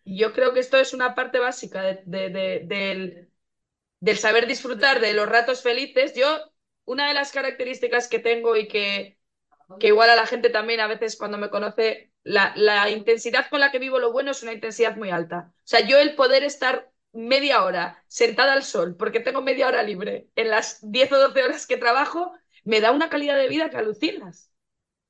[0.06, 3.32] Yo creo que esto es una parte básica de, de, de, del,
[4.02, 6.14] del saber disfrutar de los ratos felices.
[6.16, 6.28] Yo,
[6.86, 9.20] una de las características que tengo y que,
[9.80, 13.62] que igual a la gente también a veces cuando me conoce, la, la intensidad con
[13.62, 15.54] la que vivo lo bueno es una intensidad muy alta.
[15.58, 19.84] O sea, yo el poder estar media hora sentada al sol, porque tengo media hora
[19.84, 22.34] libre en las 10 o 12 horas que trabajo,
[22.64, 24.52] me da una calidad de vida que alucinas.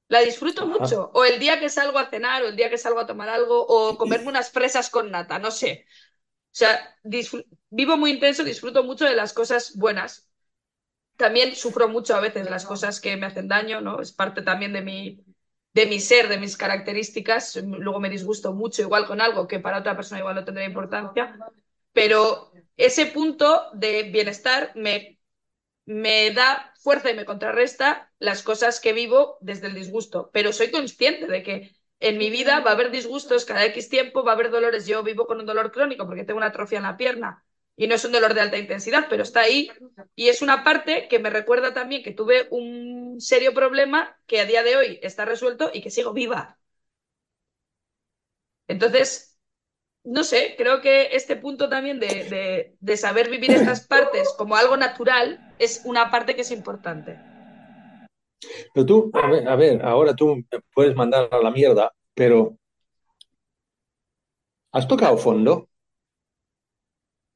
[0.09, 0.79] La disfruto Ajá.
[0.79, 1.11] mucho.
[1.13, 3.65] O el día que salgo a cenar, o el día que salgo a tomar algo,
[3.67, 5.85] o comerme unas fresas con nata, no sé.
[6.51, 6.97] O sea,
[7.69, 10.29] vivo muy intenso, disfruto mucho de las cosas buenas.
[11.17, 14.01] También sufro mucho a veces las cosas que me hacen daño, ¿no?
[14.01, 15.23] Es parte también de mi,
[15.73, 17.57] de mi ser, de mis características.
[17.57, 21.37] Luego me disgusto mucho igual con algo que para otra persona igual no tendría importancia.
[21.93, 25.19] Pero ese punto de bienestar me,
[25.85, 30.29] me da fuerza y me contrarresta las cosas que vivo desde el disgusto.
[30.33, 34.23] Pero soy consciente de que en mi vida va a haber disgustos cada X tiempo,
[34.23, 34.87] va a haber dolores.
[34.87, 37.43] Yo vivo con un dolor crónico porque tengo una atrofia en la pierna
[37.75, 39.71] y no es un dolor de alta intensidad, pero está ahí
[40.15, 44.45] y es una parte que me recuerda también que tuve un serio problema que a
[44.45, 46.59] día de hoy está resuelto y que sigo viva.
[48.67, 49.28] Entonces,
[50.15, 54.55] no sé, creo que este punto también de, de, de saber vivir estas partes como
[54.55, 57.25] algo natural es una parte que es importante.
[58.73, 62.57] Pero tú, a ver, a ver, ahora tú me puedes mandar a la mierda, pero
[64.71, 65.69] ¿has tocado fondo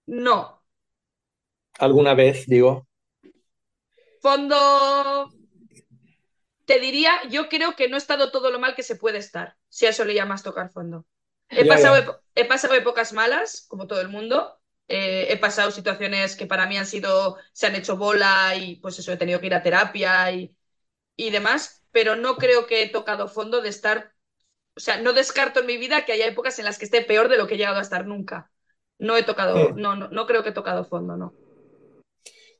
[0.07, 0.61] No,
[1.78, 2.88] alguna vez, digo?
[4.24, 4.61] fondo,
[6.65, 9.57] te diría, yo creo que no he estado todo lo mal que se puede estar,
[9.69, 11.05] si a eso le llamas tocar fondo.
[11.56, 12.04] He Ya, pasado, ya.
[12.36, 14.60] he pasado épocas malas, como todo el mundo.
[14.88, 18.99] eh, he pasado situaciones que para mí han sido, se han hecho bola y pues
[18.99, 20.56] eso, he tenido que ir a terapia y,
[21.18, 24.14] y demás, pero no creo que he tocado fondo de estar,
[24.76, 27.30] o sea, no descarto en mi vida que haya épocas en las que esté peor
[27.30, 28.51] de lo que he llegado a estar nunca.
[28.99, 29.76] No he tocado, Sí.
[29.76, 31.38] no, no, no creo que he tocado fondo, no.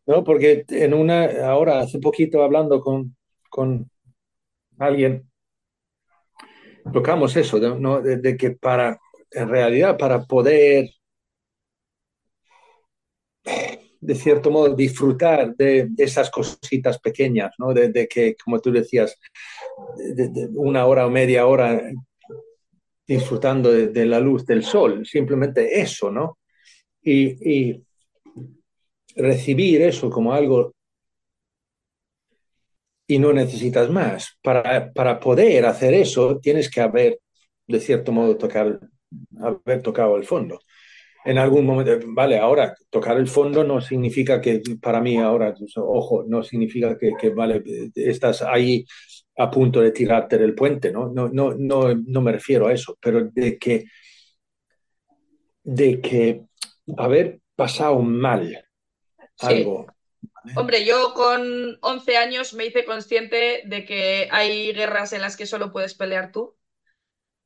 [0.06, 3.16] No, porque en una, ahora hace poquito hablando con,
[3.50, 3.90] con
[4.80, 5.32] alguien,
[6.92, 8.02] tocamos eso, de, ¿no?
[8.02, 9.00] de, que para,
[9.32, 10.90] en realidad, para poder,
[14.02, 17.74] de cierto modo, disfrutar de esas cositas pequeñas, ¿no?
[17.74, 19.18] De, de que, como tú decías,
[19.98, 21.82] de, de una hora o media hora
[23.08, 26.38] disfrutando de, de la luz del sol, simplemente eso, ¿no?
[27.02, 27.84] Y, y
[29.16, 30.74] recibir eso como algo
[33.08, 34.38] y no necesitas más.
[34.42, 37.20] Para, para poder hacer eso, tienes que haber,
[37.68, 38.80] de cierto modo, tocar,
[39.40, 40.60] haber tocado el fondo.
[41.26, 46.26] En algún momento, vale, ahora tocar el fondo no significa que para mí ahora, ojo,
[46.28, 47.64] no significa que, que vale,
[47.96, 48.86] estás ahí
[49.38, 51.10] a punto de tirarte del puente, ¿no?
[51.10, 53.86] No, no, no, no me refiero a eso, pero de que,
[55.64, 56.42] de que
[56.98, 58.66] haber pasado mal
[59.40, 59.88] algo.
[60.56, 65.46] Hombre, yo con 11 años me hice consciente de que hay guerras en las que
[65.46, 66.56] solo puedes pelear tú,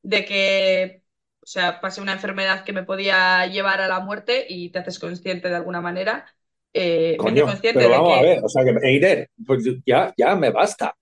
[0.02, 1.04] de que,
[1.42, 5.00] o sea, pasé una enfermedad que me podía llevar a la muerte y te haces
[5.00, 6.26] consciente de alguna manera.
[6.74, 9.64] Eh, me hice consciente pero de vamos que, a ver, o sea que, Eider, pues
[9.86, 10.96] ya, ya me basta.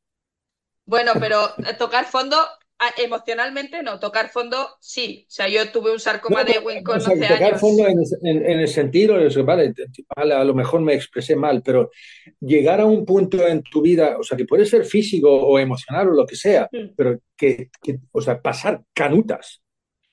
[0.86, 2.38] bueno, pero tocar fondo,
[2.98, 5.26] emocionalmente no, tocar fondo sí.
[5.28, 7.62] O sea, yo tuve un sarcoma No, de Ewing o con sea, 11 tocar años.
[7.62, 9.30] fondo en, en- en el sentido de
[10.16, 11.92] vale, a lo mejor me expresé mal, pero
[12.40, 16.10] llegar a un punto en tu vida, o sea, que puede ser físico o emocional
[16.10, 16.96] o lo que sea, Mm.
[16.96, 19.62] pero que, que, o sea, pasar canutas.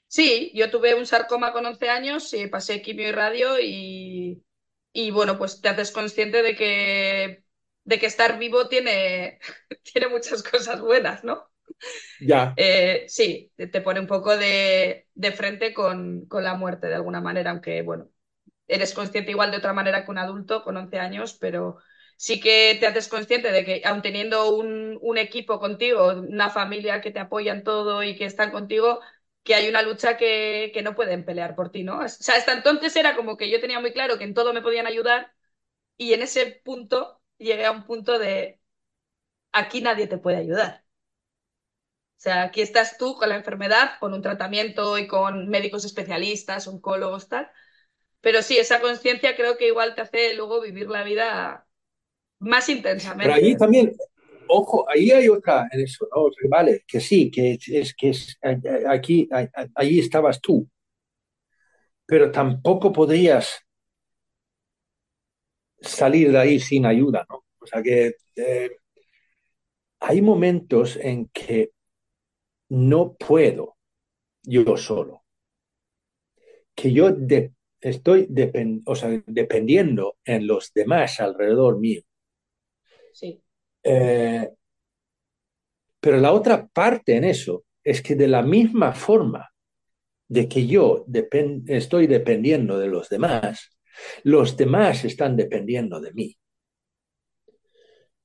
[0.08, 4.44] Sí, yo tuve un sarcoma con 11 años, y pasé quimio y radio y,
[4.92, 7.44] y bueno, pues te haces consciente de que,
[7.84, 9.38] de que estar vivo tiene,
[9.84, 11.50] tiene muchas cosas buenas, ¿no?
[12.20, 17.50] Ya, Eh, sí, te, pone un poco de, frente con, la muerte de alguna manera,
[17.50, 18.08] aunque bueno,
[18.68, 21.78] eres consciente igual de otra manera que un adulto con 11 años, pero
[22.16, 27.10] sí que te haces consciente de que aun teniendo un, equipo contigo, una familia que
[27.12, 29.00] te apoya en todo y que están contigo,
[29.44, 32.00] que hay una lucha que, que no pueden pelear por ti, ¿no?
[32.00, 34.62] O sea, hasta entonces era como que yo tenía muy claro que en todo me
[34.62, 35.32] podían ayudar
[35.96, 38.60] y en ese punto llegué a un punto de
[39.52, 40.81] aquí nadie te puede ayudar.
[42.22, 46.68] O sea, aquí estás tú con la enfermedad, con un tratamiento y con médicos especialistas,
[46.68, 47.50] oncólogos, tal.
[48.20, 51.66] Pero sí, esa conciencia creo que igual te hace luego vivir la vida
[52.40, 52.68] más
[53.20, 53.34] pero intensamente.
[53.34, 53.92] allí también,
[54.46, 56.26] ojo, ahí hay otra en eso, ¿no?
[56.50, 58.38] Vale, que sí, que es, que es,
[58.88, 60.68] aquí, a- a- allí estabas tú,
[62.06, 63.60] pero tampoco podrías
[65.80, 67.44] salir de ahí sin ayuda, ¿no?
[67.60, 68.70] O sea que eh,
[70.00, 71.71] hay momentos en que
[72.72, 73.76] no puedo
[74.44, 75.24] yo solo,
[76.74, 82.02] que yo de- estoy depen- o sea, dependiendo en los demás alrededor mío.
[83.12, 83.42] Sí,
[83.84, 84.48] Eh,
[86.00, 89.50] pero la otra parte en eso es que de la misma forma
[90.28, 91.06] de que yo
[91.68, 93.78] estoy dependiendo de los demás,
[94.24, 96.36] los demás están dependiendo de mí.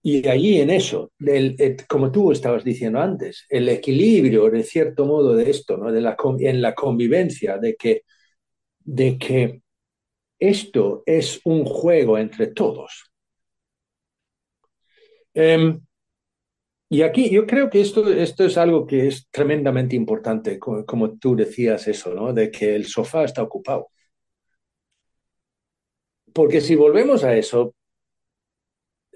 [0.03, 5.35] Y allí en eso, eh, como tú estabas diciendo antes, el equilibrio, de cierto modo,
[5.35, 5.91] de esto, ¿no?
[5.91, 8.03] de la, en la convivencia, de que,
[8.81, 9.61] de que
[10.39, 13.11] esto es un juego entre todos.
[15.35, 15.81] Em,
[16.89, 21.17] y aquí yo creo que esto, esto es algo que es tremendamente importante, co- como,
[21.17, 22.33] tú decías eso, ¿no?
[22.33, 23.89] De que el sofá está ocupado.
[26.35, 27.73] Porque si volvemos a eso,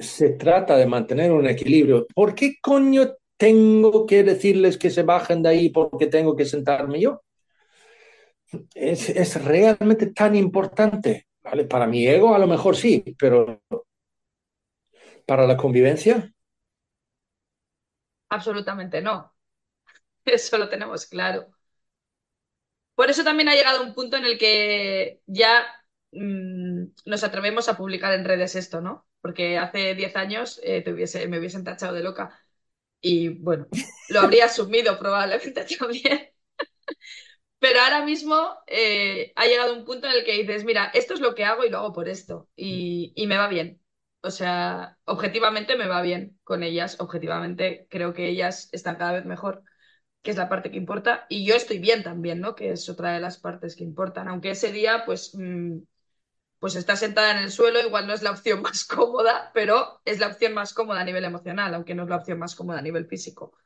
[0.02, 2.08] se trata de mantener un equilibrio.
[2.14, 7.02] ¿Por qué coño tengo que decirles que se bajen de ahí porque tengo que sentarme
[7.02, 7.22] yo?
[8.74, 11.66] Es, es realmente tan importante, ¿vale?
[11.66, 13.62] Para mi ego a lo mejor sí, pero
[15.26, 16.32] para la convivencia,
[18.30, 19.34] absolutamente no.
[20.26, 21.52] Eso lo tenemos claro.
[22.96, 25.66] Por eso también ha llegado un punto en el que ya
[26.12, 29.08] mm, nos atrevemos a publicar en redes esto, ¿no?
[29.22, 32.40] Porque hace 10 años eh, te hubiese- me hubiesen tachado de loca.
[33.02, 33.68] Y bueno,
[34.08, 36.30] lo habría asumido probablemente también.
[37.60, 38.36] Pero ahora mismo
[38.68, 41.64] eh, ha llegado un punto en el que dices, mira, esto es lo que hago
[41.64, 42.50] y lo hago por esto.
[42.56, 43.80] Y, y me va bien.
[44.24, 47.00] O sea, objetivamente me va bien con ellas.
[47.00, 49.64] Objetivamente creo que ellas están cada vez mejor,
[50.24, 51.26] que es la parte que importa.
[51.30, 52.56] Y yo estoy bien también, ¿no?
[52.56, 54.28] Que es otra de las partes que importan.
[54.30, 55.80] Aunque ese día, pues, mm,
[56.62, 60.20] pues está sentada en el suelo, igual no es la opción más cómoda, pero es
[60.20, 62.84] la opción más cómoda a nivel emocional, aunque no es la opción más cómoda a
[62.84, 63.58] nivel físico.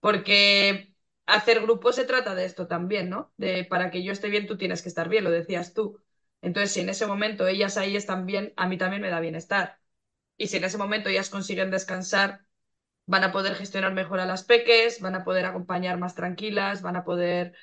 [0.00, 0.94] Porque
[1.26, 3.32] hacer grupo se trata de esto también, ¿no?
[3.38, 6.02] De para que yo esté bien, tú tienes que estar bien, lo decías tú.
[6.42, 9.80] Entonces, si en ese momento ellas ahí están bien, a mí también me da bienestar.
[10.36, 12.42] Y si en ese momento ellas consiguen descansar,
[13.06, 16.96] van a poder gestionar mejor a las peques, van a poder acompañar más tranquilas, van
[16.96, 17.54] a poder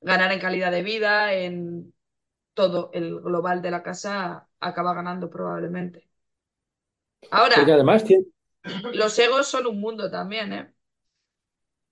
[0.00, 1.93] ganar en calidad de vida, en
[2.54, 6.08] todo el global de la casa acaba ganando probablemente.
[7.30, 8.04] Ahora, además
[8.92, 10.74] los egos son un mundo también, ¿eh?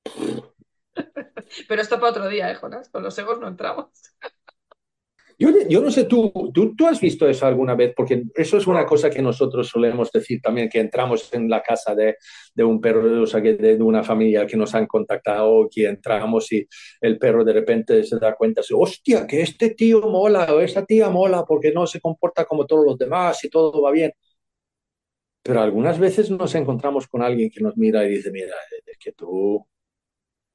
[1.68, 2.88] Pero esto para otro día, ¿eh, Jonas?
[2.88, 3.88] Con los egos no entramos.
[5.38, 9.10] Yo, no sé, ¿tú, tú, has visto eso alguna vez, porque eso es una cosa
[9.10, 12.16] que nosotros solemos decir también, que entramos en la casa de,
[12.64, 16.66] un perro, o sea, que de, una familia que nos han contactado, que entramos y
[17.00, 21.10] el perro de repente se da cuenta, hostia, que este tío mola o esta tía
[21.10, 24.12] mola porque no se comporta como todos los demás y todo va bien.
[25.42, 28.54] Pero algunas veces nos encontramos con alguien que nos mira y dice, mira,
[28.86, 29.66] es que tú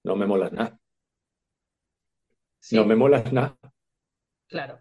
[0.04, 0.80] no me molas nada.
[2.72, 3.58] No me molas nada.
[4.48, 4.80] Claro.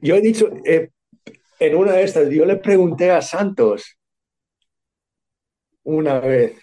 [0.00, 0.90] Yo he dicho, eh,
[1.58, 3.96] en una de estas, yo le pregunté a Santos
[5.84, 6.60] una vez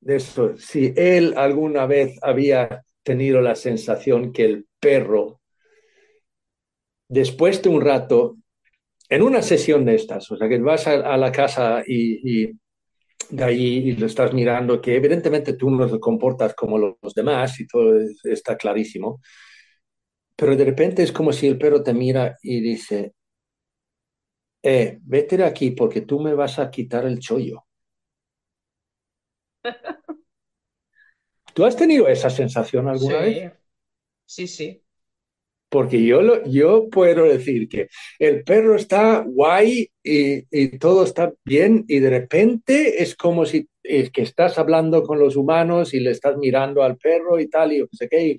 [0.00, 5.40] de eso, si él alguna vez había tenido la sensación que el perro,
[7.08, 8.36] después de un rato,
[9.08, 12.52] en una sesión de estas, o sea, que vas a, la casa y, y,
[13.30, 17.58] de ahí y lo estás mirando, que evidentemente tú no te comportas como los demás
[17.60, 19.20] y todo está clarísimo,
[20.40, 23.12] pero de repente es como si el perro te mira y dice,
[24.62, 27.66] eh, vete de aquí porque tú me vas a quitar el chollo.
[31.52, 33.52] ¿Tú has tenido esa sensación alguna vez?
[34.24, 34.82] Sí, sí.
[35.68, 37.88] Porque yo, lo, yo puedo decir que
[38.18, 43.68] el perro está guay y, y, todo está bien y de repente es como si
[43.82, 47.72] es que estás hablando con los humanos y le estás mirando al perro y tal,
[47.72, 48.36] y yo qué sé qué,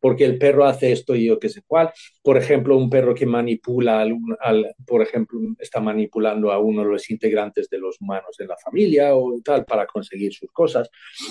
[0.00, 1.90] porque el perro hace esto y yo qué sé cuál.
[2.22, 6.90] Por ejemplo, un perro que manipula, al, al, por ejemplo, está manipulando a uno de
[6.90, 10.90] los integrantes de los humanos en la familia o tal para conseguir sus cosas.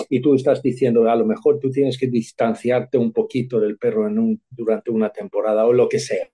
[0.10, 4.08] Y tú estás diciendo, a lo mejor tú tienes que distanciarte un poquito del perro
[4.08, 6.30] en un, durante una temporada o lo que sea,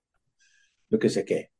[0.89, 1.52] lo que sé qué.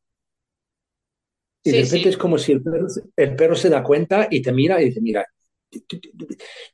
[1.63, 4.51] Y de repente es como si el perro, el perro, se da cuenta y te
[4.51, 5.25] mira y dice, mira,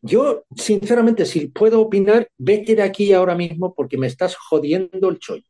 [0.02, 5.20] yo, sinceramente, si puedo opinar, vete de aquí ahora mismo porque me estás jodiendo el
[5.20, 5.44] chollo.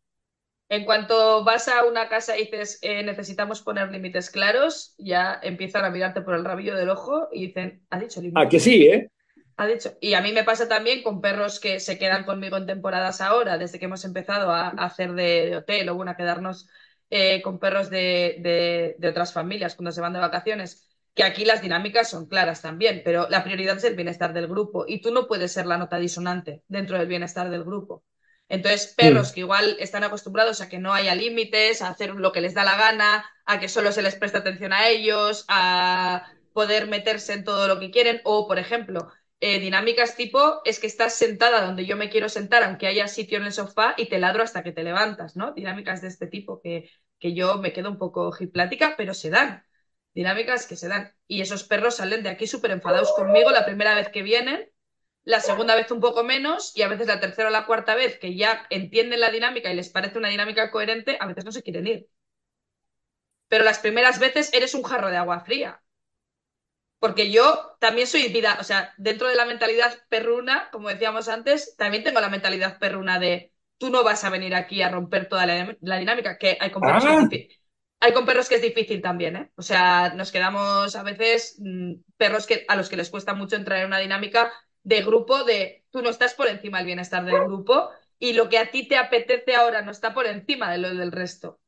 [0.71, 5.83] En cuanto vas a una casa y dices eh, necesitamos poner límites claros, ya empiezan
[5.83, 8.43] a mirarte por el rabillo del ojo y dicen, ha dicho límites.
[8.45, 9.09] Ah, que sí, ¿eh?
[9.57, 9.97] Ha dicho.
[9.99, 13.57] Y a mí me pasa también con perros que se quedan conmigo en temporadas ahora,
[13.57, 16.69] desde que hemos empezado a, hacer de, hotel o bueno, a quedarnos
[17.09, 21.61] eh, con perros de, de otras familias cuando se van de vacaciones que aquí las
[21.61, 25.27] dinámicas son claras también, pero la prioridad es el bienestar del grupo y tú no
[25.27, 28.03] puedes ser la nota disonante dentro del bienestar del grupo.
[28.47, 32.41] Entonces, perros que igual están acostumbrados a que no haya límites, a hacer lo que
[32.41, 36.87] les da la gana, a que solo se les preste atención a ellos, a poder
[36.87, 39.11] meterse en todo lo que quieren, o, por ejemplo,
[39.41, 43.37] eh, dinámicas tipo es que estás sentada donde yo me quiero sentar, aunque haya sitio
[43.37, 45.53] en el sofá, y te ladro hasta que te levantas, ¿no?
[45.53, 49.63] Dinámicas de este tipo que, que yo me quedo un poco hiplática, pero se dan
[50.13, 51.13] dinámicas que se dan.
[51.27, 54.69] Y esos perros salen de aquí súper enfadados conmigo la primera vez que vienen,
[55.23, 58.17] la segunda vez un poco menos y a veces la tercera o la cuarta vez
[58.19, 61.63] que ya entienden la dinámica y les parece una dinámica coherente, a veces no se
[61.63, 62.09] quieren ir.
[63.49, 65.81] Pero las primeras veces eres un jarro de agua fría.
[66.99, 71.75] Porque yo también soy vida, o sea, dentro de la mentalidad perruna, como decíamos antes,
[71.77, 75.45] también tengo la mentalidad perruna de tú no vas a venir aquí a romper toda
[75.45, 77.29] la, dinámica, que hay compañeros ah.
[78.01, 79.51] Hay con perros que es difícil también, ¿eh?
[79.55, 83.57] O sea, nos quedamos a veces mm, perros que, a los que les cuesta mucho
[83.57, 87.43] entrar en una dinámica de grupo, de tú no estás por encima del bienestar del
[87.43, 90.93] grupo y lo que a ti te apetece ahora no está por encima de lo
[90.93, 91.59] del resto.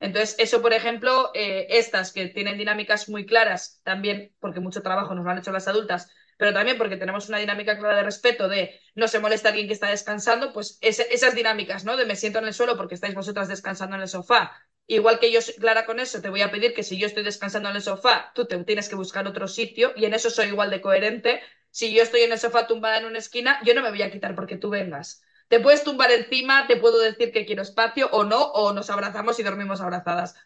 [0.00, 5.14] Entonces, eso, por ejemplo, eh, estas que tienen dinámicas muy claras, también porque mucho trabajo
[5.14, 8.48] nos lo han hecho las adultas, pero también porque tenemos una dinámica clara de respeto
[8.48, 11.96] de no se molesta alguien que está descansando, pues esas dinámicas, ¿no?
[11.98, 14.52] De me siento en el suelo porque estáis vosotras descansando en el sofá
[14.86, 17.22] Igual que yo soy clara con eso, te voy a pedir que si yo estoy
[17.22, 20.46] descansando en el sofá, tú te tienes que buscar otro sitio y en eso soy
[20.48, 21.40] igual de coherente.
[21.70, 24.10] Si yo estoy en el sofá tumbada en una esquina, yo no me voy a
[24.10, 25.22] quitar porque tú vengas.
[25.50, 29.40] Te puedes tumbar encima, te puedo decir que quiero espacio o no, o nos abrazamos
[29.40, 30.36] y dormimos abrazadas.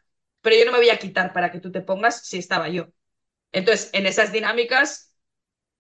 [0.42, 2.88] Pero yo no me voy a quitar para que tú te pongas si estaba yo.
[3.52, 5.14] Entonces, en esas dinámicas,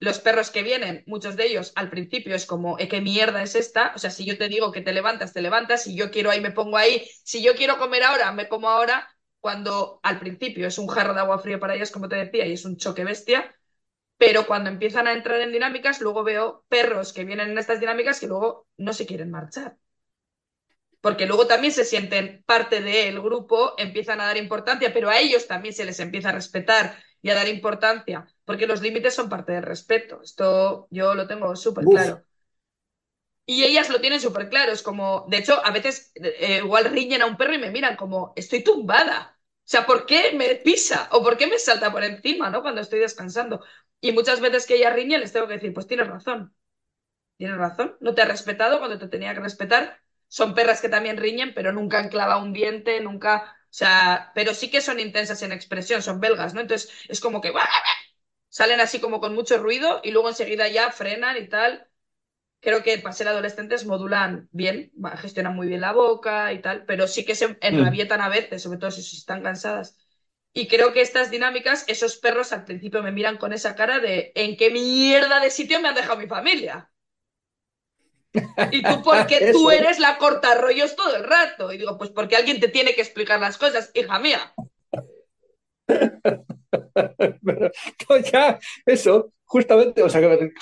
[0.00, 3.92] los perros que vienen, muchos de ellos al principio es como, ¿qué mierda es esta?
[3.96, 6.40] O sea, si yo te digo que te levantas, te levantas, si yo quiero ahí,
[6.40, 9.08] me pongo ahí, si yo quiero comer ahora, me como ahora,
[9.40, 12.52] cuando al principio es un jarro de agua fría para ellas, como te decía, y
[12.54, 13.54] es un choque bestia,
[14.16, 18.20] pero cuando empiezan a entrar en dinámicas, luego veo perros que vienen en estas dinámicas
[18.20, 19.76] que luego no se quieren marchar.
[21.00, 25.46] Porque luego también se sienten parte del grupo, empiezan a dar importancia, pero a ellos
[25.46, 29.52] también se les empieza a respetar y a dar importancia, porque los límites son parte
[29.52, 30.20] del respeto.
[30.22, 32.24] Esto yo lo tengo súper claro.
[33.46, 34.72] Y ellas lo tienen súper claro.
[34.72, 37.96] Es como, de hecho, a veces eh, igual riñen a un perro y me miran
[37.96, 39.33] como, estoy tumbada.
[39.64, 41.08] O sea, ¿por qué me pisa?
[41.12, 42.62] ¿O por qué me salta por encima, ¿no?
[42.62, 43.64] Cuando estoy descansando.
[44.00, 46.54] Y muchas veces que ella riñe les tengo que decir, pues tienes razón.
[47.36, 47.96] Tienes razón.
[48.00, 50.00] No te ha respetado cuando te tenía que respetar.
[50.28, 53.44] Son perras que también riñen, pero nunca han clavado un diente, nunca.
[53.64, 56.60] O sea, pero sí que son intensas en expresión, son belgas, ¿no?
[56.60, 57.52] Entonces es como que
[58.48, 61.88] salen así como con mucho ruido y luego enseguida ya frenan y tal.
[62.64, 67.06] Creo que para ser adolescentes modulan bien, gestionan muy bien la boca y tal, pero
[67.06, 69.98] sí que se enrabietan a veces, sobre todo si están cansadas.
[70.54, 74.32] Y creo que estas dinámicas, esos perros al principio me miran con esa cara de
[74.34, 76.90] ¿en qué mierda de sitio me han dejado mi familia?
[78.72, 81.70] Y tú, porque tú eres la corta rollos todo el rato.
[81.70, 84.54] Y digo, pues porque alguien te tiene que explicar las cosas, hija mía.
[88.32, 90.54] ya, eso, justamente, o sea, que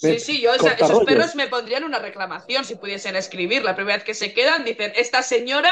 [0.00, 3.62] Sí, sí, yo, esos perros me pondrían una reclamación si pudiesen escribir.
[3.62, 5.70] La primera vez que se quedan, dicen, esta señora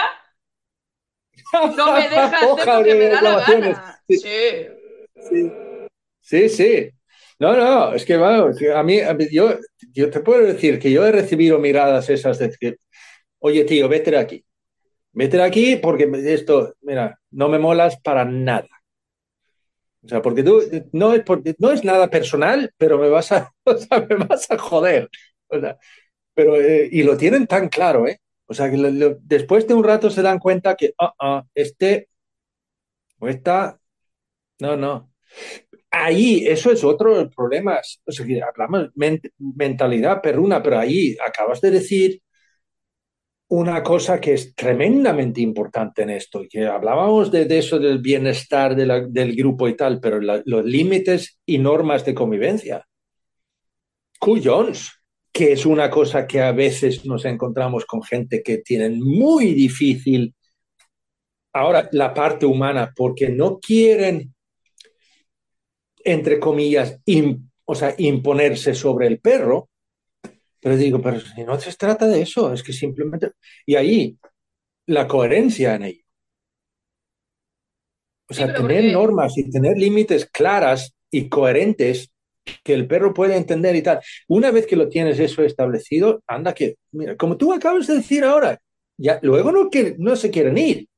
[1.76, 4.02] no me deja hacer lo que me da la gana.
[4.06, 4.68] Sí.
[6.20, 6.48] sí.
[6.50, 6.90] sí,
[7.38, 9.00] No, no, es que a mí,
[9.30, 9.58] yo,
[9.92, 12.76] yo te puedo decir que yo he recibido miradas esas de que,
[13.38, 14.44] oye tío, vete de aquí.
[15.12, 18.68] Vete de aquí porque esto, mira, no me molas para nada.
[20.08, 21.22] O sea, porque tú no es,
[21.58, 23.52] no es nada personal, pero me vas a,
[24.08, 25.10] me vas a joder.
[25.48, 25.76] O sea,
[26.34, 28.20] pero, eh, y lo tienen tan claro, ¿eh?
[28.46, 28.76] O sea, que
[29.22, 32.08] después de un rato se dan cuenta que, ah, ah, este
[33.18, 33.78] o esta,
[34.60, 35.12] no, no.
[35.90, 38.00] Ahí, eso es otro de los problemas.
[38.06, 38.90] O sea, que hablamos
[39.38, 42.22] mentalidad perruna, pero ahí acabas de decir
[43.48, 49.36] una cosa que es tremendamente importante en esto, que hablábamos de, eso del bienestar del
[49.36, 52.86] grupo y tal, pero los límites y normas de convivencia.
[54.20, 54.98] Cuyons
[55.38, 60.34] que es una cosa que a veces nos encontramos con gente que tienen muy difícil
[61.52, 64.34] ahora la parte humana porque no quieren,
[66.04, 67.00] entre comillas,
[67.64, 69.67] o sea, imponerse sobre el perro.
[70.60, 73.32] Pero digo, pero si no se trata de eso, es que simplemente...
[73.64, 74.18] Y ahí,
[74.86, 76.02] la coherencia en ello.
[78.30, 82.10] O sea, tener normas y tener límites claras y coherentes
[82.62, 84.00] que el perro puede entender y tal.
[84.26, 88.24] Una vez que lo tienes eso establecido, anda que, mira, como tú acabas de decir
[88.24, 88.60] ahora,
[88.98, 90.88] ya luego no, que, no se quieren ir.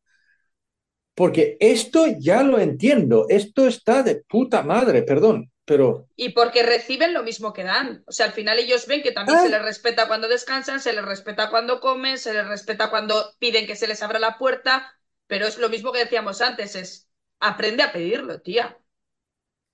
[1.14, 6.08] Porque esto ya lo entiendo, esto está de puta madre, perdón, pero...
[6.16, 8.02] Y porque reciben lo mismo que dan.
[8.08, 11.04] O sea, al final ellos ven que también se les respeta cuando descansan, se les
[11.04, 14.92] respeta cuando comen, se les respeta cuando piden que se les abra la puerta,
[15.28, 17.08] pero es lo mismo que decíamos antes, es
[17.38, 18.76] aprende a pedirlo, tía.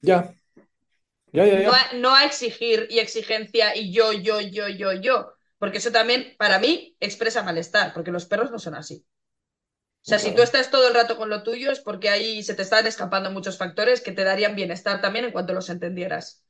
[0.03, 0.34] Ya,
[1.94, 5.32] no, a, exigir y exigencia y yo, yo, yo, yo, yo.
[5.57, 9.07] Porque eso también, para mí, expresa malestar, porque los perros no son así.
[10.07, 12.54] O sea, si tú estás todo el rato con lo tuyo es porque ahí se
[12.54, 16.44] te están escapando muchos factores que te darían bienestar también en cuanto los entendieras.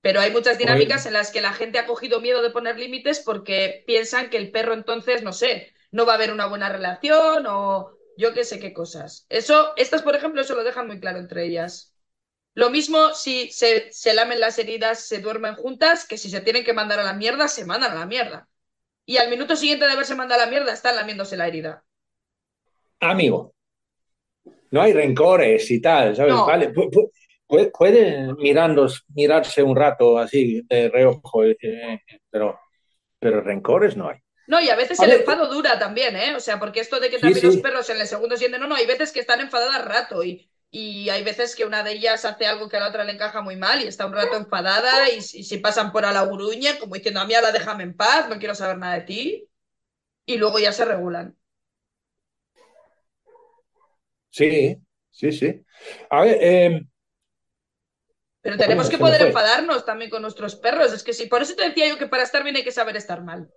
[0.00, 3.20] Pero hay muchas dinámicas en las que la gente ha cogido miedo de poner límites
[3.20, 7.44] porque piensan que el perro entonces, no sé, no va a haber una buena relación
[7.46, 9.26] o yo qué sé qué cosas.
[9.28, 11.94] Eso, estas, por ejemplo, eso lo dejan muy claro entre ellas.
[12.54, 16.72] Lo mismo si se, lamen las heridas, se duermen juntas, que si se tienen que
[16.72, 18.48] mandar a la mierda, se mandan a la mierda.
[19.04, 21.84] Y al minuto siguiente de haberse mandado a la mierda, están lamiéndose la herida.
[23.00, 23.54] Amigo,
[24.70, 26.34] no hay rencores y tal, ¿sabes?
[26.34, 26.72] Vale,
[27.72, 32.60] pueden mirarse un rato así de reojo, eh, pero,
[33.18, 34.18] pero rencores no hay.
[34.46, 36.34] No, y a veces el enfado dura también, ¿eh?
[36.34, 38.74] O sea, porque esto de que también los perros en el segundo sienten, no, no,
[38.74, 42.46] hay veces que están enfadadas rato y, y hay veces que una de ellas hace
[42.46, 45.20] algo que a la otra le encaja muy mal y está un rato enfadada y,
[45.20, 48.38] si pasan por a la guruña como diciendo a mí la déjame en paz, no
[48.38, 49.48] quiero saber nada de ti
[50.26, 51.36] y luego ya se regulan.
[54.30, 54.76] Sí,
[55.10, 55.62] sí, sí.
[56.08, 56.90] A ver, em,
[58.42, 60.92] pero tenemos que poder enfadarnos también con nuestros perros.
[60.92, 62.96] Es que sí, por eso te decía yo que para estar bien hay que saber
[62.96, 63.50] estar mal.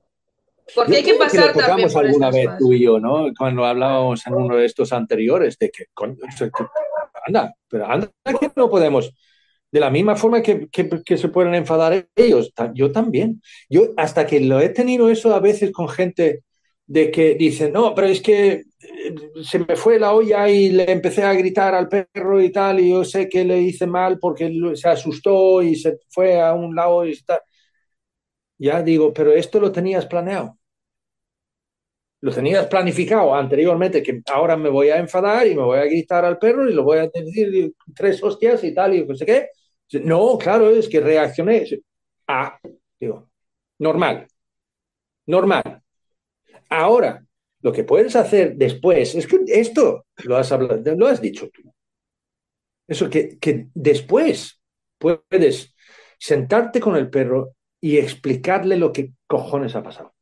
[0.76, 3.28] Porque hay que pasar también por alguna vez tú y yo, ¿no?
[3.38, 5.86] Cuando hablábamos en uno de estos anteriores de que,
[7.26, 9.13] anda, pero anda que no podemos.
[9.71, 13.41] De la misma forma que, que, se pueden enfadar ellos, yo también.
[13.69, 16.43] Yo hasta que lo he tenido eso a veces con gente
[16.86, 18.63] de que dicen, no, pero es que
[19.43, 22.91] se me fue la olla y le empecé a gritar al perro y tal, y
[22.91, 27.05] yo sé que le hice mal porque se asustó y se fue a un lado
[27.05, 27.41] y está.
[28.57, 30.57] Ya digo, pero esto lo tenías planeado.
[32.21, 36.23] Lo tenías planificado anteriormente, que ahora me voy a enfadar y me voy a gritar
[36.23, 39.49] al perro y lo voy a decir tres hostias y tal, y no sé qué.
[40.03, 41.65] No, claro, es que reaccioné.
[42.27, 42.57] Ah,
[42.99, 43.29] digo,
[43.79, 44.27] normal.
[45.27, 45.81] Normal.
[46.69, 47.25] Ahora,
[47.64, 51.74] lo que puedes hacer después es que esto lo has, hablado, lo has dicho tú.
[52.86, 54.61] Eso que, que después
[54.97, 55.74] puedes
[56.20, 60.14] sentarte con el perro y explicarle lo que cojones ha pasado.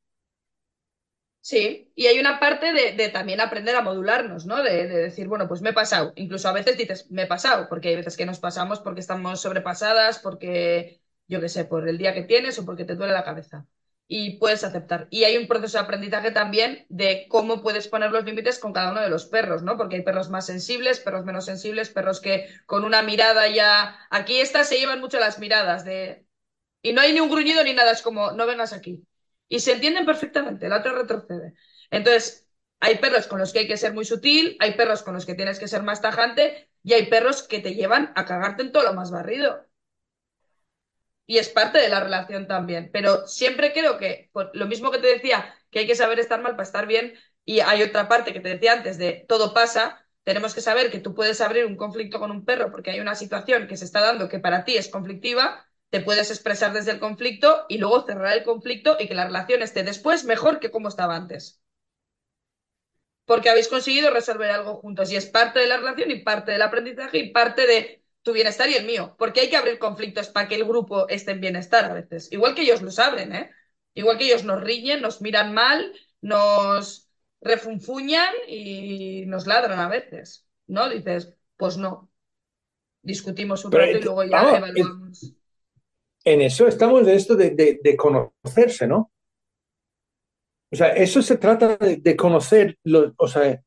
[1.41, 4.61] Sí, y hay una parte de, también aprender a modularnos, ¿no?
[4.61, 6.13] De, de, decir, bueno, pues me he pasado.
[6.15, 9.41] Incluso a veces dices, me he pasado, porque hay veces que nos pasamos porque estamos
[9.41, 13.23] sobrepasadas, porque, yo qué sé, por el día que tienes o porque te duele la
[13.23, 13.65] cabeza
[14.13, 15.07] y puedes aceptar.
[15.09, 18.91] Y hay un proceso de aprendizaje también de cómo puedes poner los límites con cada
[18.91, 19.77] uno de los perros, ¿no?
[19.77, 23.97] Porque hay perros más sensibles, perros menos sensibles, perros que con una mirada ya...
[24.09, 26.25] Aquí estas se llevan mucho las miradas de...
[26.81, 29.01] Y no hay ni un gruñido ni nada, es como, no vengas aquí.
[29.47, 31.53] Y se entienden perfectamente, el otro retrocede.
[31.89, 32.49] Entonces,
[32.81, 35.35] hay perros con los que hay que ser muy sutil, hay perros con los que
[35.35, 38.83] tienes que ser más tajante y hay perros que te llevan a cagarte en todo
[38.83, 39.70] lo más barrido
[41.25, 42.89] y es parte de la relación también.
[42.91, 46.53] Pero siempre creo que, lo mismo que te decía, que hay que saber estar mal
[46.53, 47.13] para estar bien,
[47.45, 50.99] y hay otra parte que te decía antes de todo pasa, tenemos que saber que
[50.99, 54.01] tú puedes abrir un conflicto con un perro porque hay una situación que se está
[54.01, 58.37] dando que para ti es conflictiva, te puedes expresar desde el conflicto y luego cerrar
[58.37, 61.61] el conflicto y que la relación esté después mejor que como estaba antes.
[63.25, 66.61] Porque habéis conseguido resolver algo juntos y es parte de la relación y parte del
[66.61, 70.47] aprendizaje y parte de tu bienestar y el mío, porque hay que abrir conflictos para
[70.47, 72.31] que el grupo esté en bienestar a veces.
[72.31, 73.51] Igual que ellos lo saben, ¿eh?
[73.93, 77.09] Igual que ellos nos riñen, nos miran mal, nos
[77.41, 80.89] refunfuñan y nos ladran a veces, ¿no?
[80.89, 82.09] Dices, pues no.
[83.01, 85.33] Discutimos un rato y luego ya evaluamos.
[86.23, 89.11] En, eso estamos de esto de, conocerse, ¿no?
[90.71, 93.61] O sea, eso se trata de, conocer, los, o sea,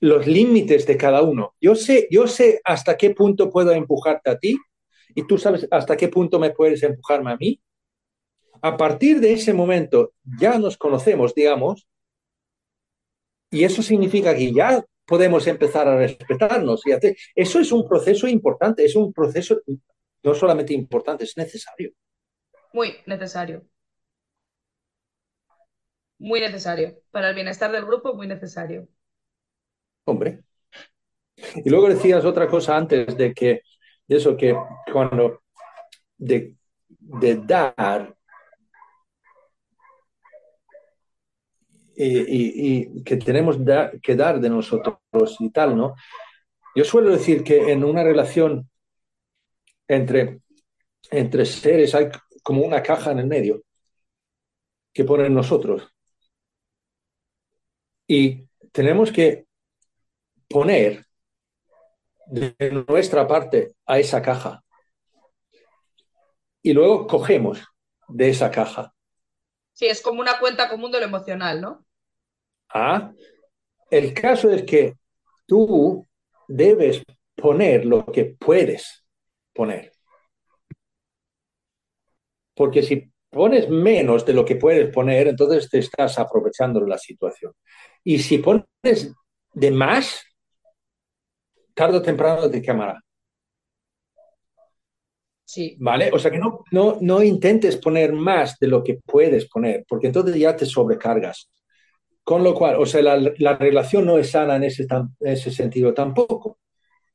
[0.00, 1.54] los límites de cada uno.
[1.60, 4.56] Yo sé, yo sé hasta qué punto puedo empujarte a ti
[5.14, 7.60] y tú sabes hasta qué punto me puedes empujarme a mí.
[8.62, 11.88] A partir de ese momento ya nos conocemos, digamos,
[13.50, 16.82] y eso significa que ya podemos empezar a respetarnos.
[17.34, 19.60] Eso es un proceso importante, es un proceso
[20.22, 21.92] no solamente importante, es necesario.
[22.72, 23.64] Muy necesario.
[26.18, 27.00] Muy necesario.
[27.10, 28.88] Para el bienestar del grupo, muy necesario.
[30.08, 30.40] Hombre.
[31.56, 33.60] Y luego decías otra cosa antes de que,
[34.06, 34.56] de eso que
[34.90, 35.42] cuando,
[36.16, 36.56] de,
[37.44, 38.16] dar
[41.94, 43.58] y, que tenemos
[44.02, 44.96] que dar de nosotros
[45.40, 45.94] y tal, ¿no?
[46.74, 48.70] Yo suelo decir que en una relación
[49.86, 50.40] entre,
[51.10, 52.08] entre seres hay
[52.42, 53.62] como una caja en el medio
[54.90, 55.86] que ponen nosotros.
[58.06, 59.47] Y tenemos que
[60.48, 61.04] poner
[62.26, 64.62] de nuestra parte a esa caja.
[66.62, 67.64] Y luego cogemos
[68.08, 68.92] de esa caja.
[69.72, 71.86] Sí, es como una cuenta común de lo emocional, ¿no?
[72.68, 73.12] Ah,
[73.90, 74.94] el caso es que
[75.46, 76.06] tú
[76.46, 77.02] debes
[77.34, 79.04] poner lo que puedes
[79.54, 79.92] poner.
[82.54, 86.98] Porque si pones menos de lo que puedes poner, entonces te estás aprovechando de la
[86.98, 87.52] situación.
[88.02, 89.14] Y si pones
[89.52, 90.22] de más,
[91.78, 93.00] tarde o temprano te quemará.
[95.44, 95.76] Sí.
[95.78, 96.10] ¿Vale?
[96.12, 100.08] O sea que no, no, no intentes poner más de lo que puedes poner, porque
[100.08, 101.50] entonces ya te sobrecargas.
[102.24, 104.86] Con lo cual, o sea, la, relación no es sana en ese,
[105.20, 106.58] ese sentido tampoco.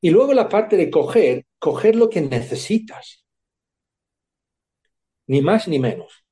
[0.02, 3.26] Y luego la parte de coger, coger lo que necesitas.
[5.28, 6.26] Ni más ni menos.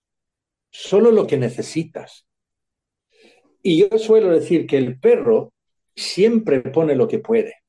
[0.72, 2.26] Solo lo que necesitas.
[3.62, 5.53] Y yo suelo decir que el perro
[5.95, 7.61] siempre pone lo que puede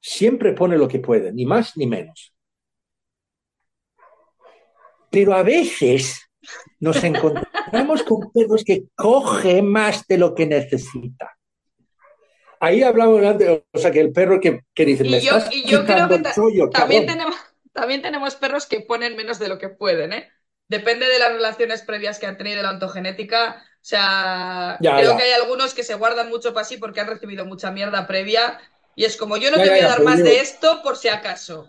[0.00, 2.32] siempre pone lo que puede, ni más ni menos.
[5.10, 6.30] Pero a veces
[6.80, 11.36] nos encontramos con perros que coge más de lo que necesita.
[12.60, 15.84] Ahí hablamos antes, o sea, que el perro que, que dice, y yo, y yo
[15.84, 16.18] creo que
[16.72, 17.36] también, tenemos,
[17.72, 20.28] también tenemos perros que ponen menos de lo que pueden, ¿eh?
[20.66, 23.62] Depende de las relaciones previas que han tenido la ontogenética.
[23.76, 27.46] O sea, creo que hay algunos que se guardan mucho para sí porque han recibido
[27.46, 28.60] mucha mierda previa
[28.98, 31.68] y es como, yo no te voy a dar más de esto por si acaso.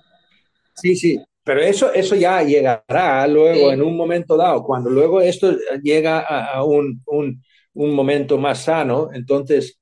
[0.73, 5.55] Sí, sí, pero eso, eso ya llegará luego en un momento dado, cuando luego esto
[5.83, 9.79] llega a, un, un momento más sano, entonces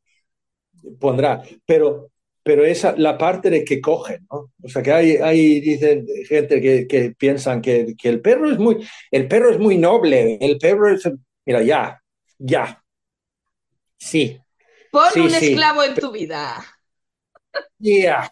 [0.99, 1.41] pondrá.
[1.65, 2.11] Pero,
[2.43, 4.51] pero esa la parte de que cogen, ¿no?
[4.61, 8.59] O sea, que hay, hay dicen gente que, que piensan que, que, el perro es
[8.59, 11.09] muy, el perro es muy noble, el perro es,
[11.45, 12.03] mira, ya,
[12.37, 12.83] ya.
[13.97, 14.37] Sí.
[14.91, 15.51] Pon sí, un sí.
[15.51, 16.61] esclavo en tu vida.
[17.79, 18.31] Yeah.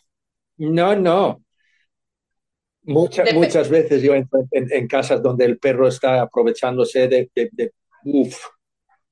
[0.57, 1.43] No, no.
[2.83, 7.49] Muchas, muchas veces yo entro en, en, casas donde el perro está aprovechándose de, de,
[7.51, 7.73] de
[8.03, 8.37] uf,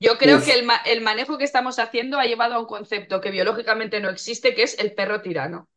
[0.03, 0.45] yo creo Uf.
[0.45, 4.09] que el, el, manejo que estamos haciendo ha llevado a un concepto que biológicamente no
[4.09, 5.69] existe, que es el perro tirano.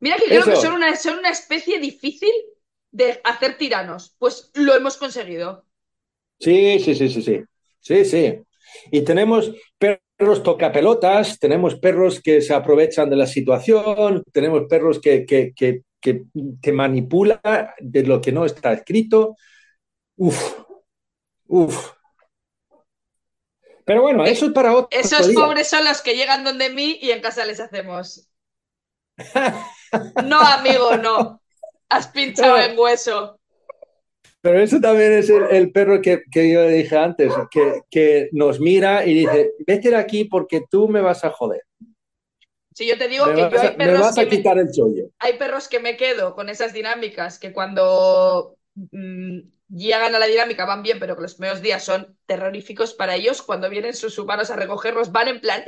[0.00, 0.50] Mira que creo Eso.
[0.50, 2.32] que son una, son una especie difícil
[2.90, 4.16] de hacer tiranos.
[4.18, 5.66] Pues lo hemos conseguido.
[6.40, 7.44] Sí, sí, sí, sí, sí.
[7.80, 8.40] Sí, sí.
[8.90, 15.24] Y tenemos perros tocapelotas, tenemos perros que se aprovechan de la situación, tenemos perros que,
[15.24, 16.26] que, que que
[16.60, 17.40] te manipula
[17.78, 19.36] de lo que no está escrito.
[20.16, 20.60] Uf,
[21.46, 21.92] uf.
[23.86, 24.88] Pero bueno, eso es para otro.
[24.90, 25.38] Esos día.
[25.38, 28.28] pobres son los que llegan donde mí y en casa les hacemos.
[30.26, 31.40] no, amigo, no.
[31.88, 33.40] Has pinchado en hueso.
[34.44, 38.60] Pero eso también es el, el perro que, que, yo dije antes, que, que nos
[38.60, 41.62] mira y dice, vete de aquí porque tú me vas a joder.
[42.74, 44.56] Si yo te digo me que yo a, hay perros me vas a que quitar
[44.56, 45.04] me, el chollo.
[45.18, 49.38] hay perros que me quedo con esas dinámicas que cuando mmm,
[49.70, 53.40] llegan a la dinámica van bien, pero que los primeros días son terroríficos para ellos.
[53.40, 55.64] Cuando vienen sus humanos a recogerlos, van en plan,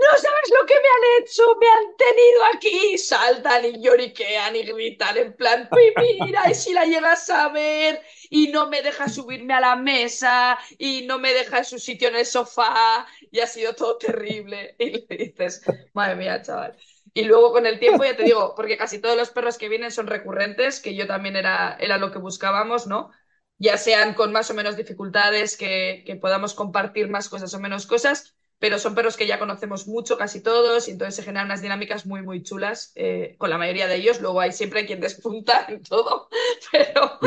[0.00, 2.98] no sabes lo que me han hecho, me han tenido aquí.
[2.98, 8.48] Saltan y lloriquean y gritan en plan, mira, y si la llegas a ver y
[8.48, 12.16] no me deja subirme a la mesa y no me deja en su sitio en
[12.16, 14.74] el sofá y ha sido todo terrible.
[14.78, 15.62] Y le dices,
[15.92, 16.76] madre mía, chaval.
[17.12, 19.90] Y luego con el tiempo, ya te digo, porque casi todos los perros que vienen
[19.92, 23.10] son recurrentes, que yo también era, era lo que buscábamos, ¿no?
[23.58, 27.86] Ya sean con más o menos dificultades, que, que podamos compartir más cosas o menos
[27.86, 31.62] cosas, pero son perros que ya conocemos mucho, casi todos, y entonces se generan unas
[31.62, 34.20] dinámicas muy, muy chulas eh, con la mayoría de ellos.
[34.20, 36.28] Luego hay siempre quien despunta en todo,
[36.72, 37.18] pero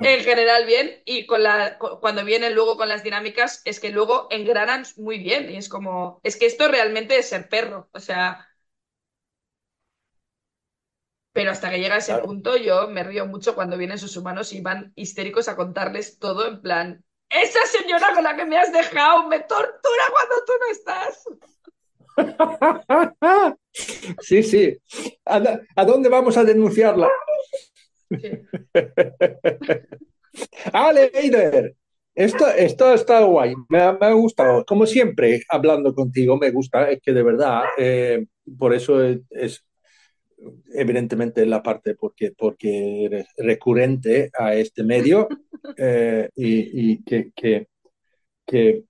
[0.00, 1.02] en general bien.
[1.06, 5.50] Y con la, cuando vienen luego con las dinámicas, es que luego engranan muy bien.
[5.50, 7.88] Y es como, es que esto realmente es ser perro.
[7.92, 8.46] O sea,
[11.32, 12.16] pero hasta que llega ese Claro.
[12.16, 16.46] punto, yo me río mucho cuando vienen sus humanos y van histéricos a contarles todo
[16.48, 17.04] en plan.
[17.28, 21.24] Esa señora con la que me has dejado me tortura cuando tú no estás.
[24.20, 24.74] Sí, sí.
[25.26, 27.10] ¿A, dónde vamos a denunciarla?
[30.72, 31.76] Ale, Eider,
[32.14, 34.64] esto, esto está guay, me ha, me ha gustado.
[34.64, 38.24] Como siempre, hablando contigo, me gusta, es que de verdad, eh,
[38.58, 39.62] por eso es, es,
[40.72, 45.28] evidentemente la parte porque, porque eres recurrente a este medio
[45.76, 47.68] eh, y, y que, que,
[48.46, 48.84] que,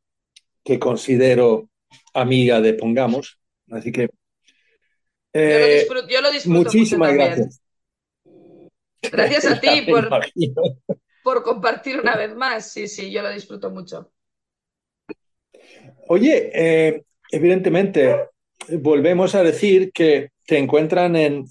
[0.65, 1.69] que, considero
[2.15, 3.39] amiga de Pongamos.
[3.71, 4.09] Así que.
[5.33, 7.63] Eh, yo, lo disfruto, yo lo disfruto muchísimas gracias.
[9.13, 10.09] Gracias a ti por,
[11.23, 12.73] por compartir una vez más.
[12.73, 14.13] Sí, sí, yo lo disfruto mucho.
[16.09, 18.29] Oye, eh, evidentemente,
[18.69, 21.45] volvemos a decir que te encuentran en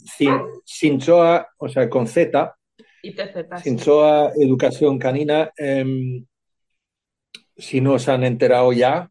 [0.65, 2.55] Sinchoa, o sea, con Z.
[3.61, 5.51] Sinchoa Educación Canina.
[5.57, 6.23] Eh,
[7.57, 9.09] si no se han enterado ya,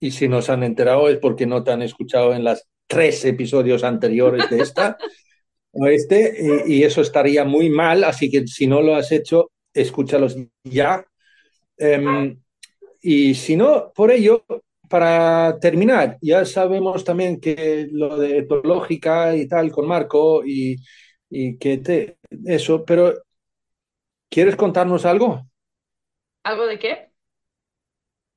[0.00, 3.24] y si no se han enterado es porque no te han escuchado en las tres
[3.24, 4.98] episodios anteriores de esta.
[5.72, 9.50] o este, y, y, eso estaría muy mal, así que si no lo has hecho,
[9.72, 11.06] escúchalos ya.
[11.78, 12.38] Um,
[13.00, 14.44] y si no, por ello,
[14.88, 20.76] para terminar, ya sabemos también que lo de etológica y tal con Marco y,
[21.30, 23.14] y que te, eso, pero
[24.28, 25.30] ¿quieres contarnos algo?
[26.42, 27.10] ¿Algo de qué?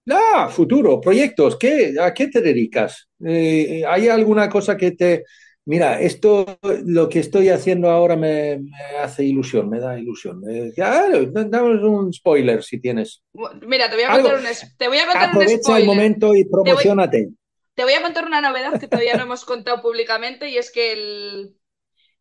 [0.09, 3.09] Ah, futuro, proyectos, ¿qué, ¿a qué te dedicas?
[3.25, 5.23] Eh, ¿Hay alguna cosa que te...
[5.67, 6.45] Mira, esto,
[6.85, 10.41] lo que estoy haciendo ahora me, me hace ilusión, me da ilusión.
[10.49, 13.21] Eh, ya, damos un spoiler si tienes.
[13.67, 14.45] Mira, te voy a contar, un,
[14.77, 15.81] te voy a contar Aprovecha un spoiler.
[15.81, 17.17] el momento y promocionate.
[17.17, 17.35] Te voy,
[17.75, 20.93] te voy, a contar una novedad que todavía no hemos contado públicamente y es que
[20.93, 21.57] el,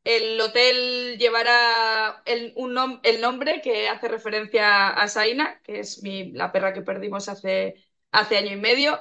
[0.03, 6.03] el hotel llevará el, un nom el nombre que hace referencia a Saina, que es
[6.03, 7.77] mi, la perra que perdimos hace,
[8.11, 8.99] hace año y medio.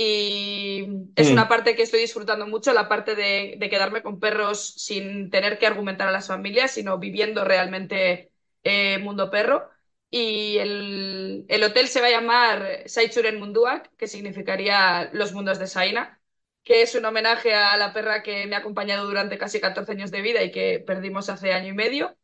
[0.00, 1.32] Y es mm.
[1.32, 5.58] una parte que estoy disfrutando mucho, la parte de, de, quedarme con perros sin tener
[5.58, 8.30] que argumentar a las familias, sino viviendo realmente
[8.62, 9.68] eh, mundo perro.
[10.08, 15.66] Y el, el, hotel se va a llamar Saichuren Munduak, que significaría los mundos de
[15.66, 16.20] Saina,
[16.62, 20.12] que es un homenaje a la perra que me ha acompañado durante casi 14 años
[20.12, 22.16] de vida y que perdimos hace año y medio.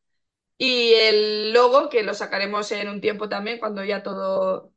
[0.59, 4.74] Y el logo, que lo sacaremos en un tiempo también, cuando ya todo,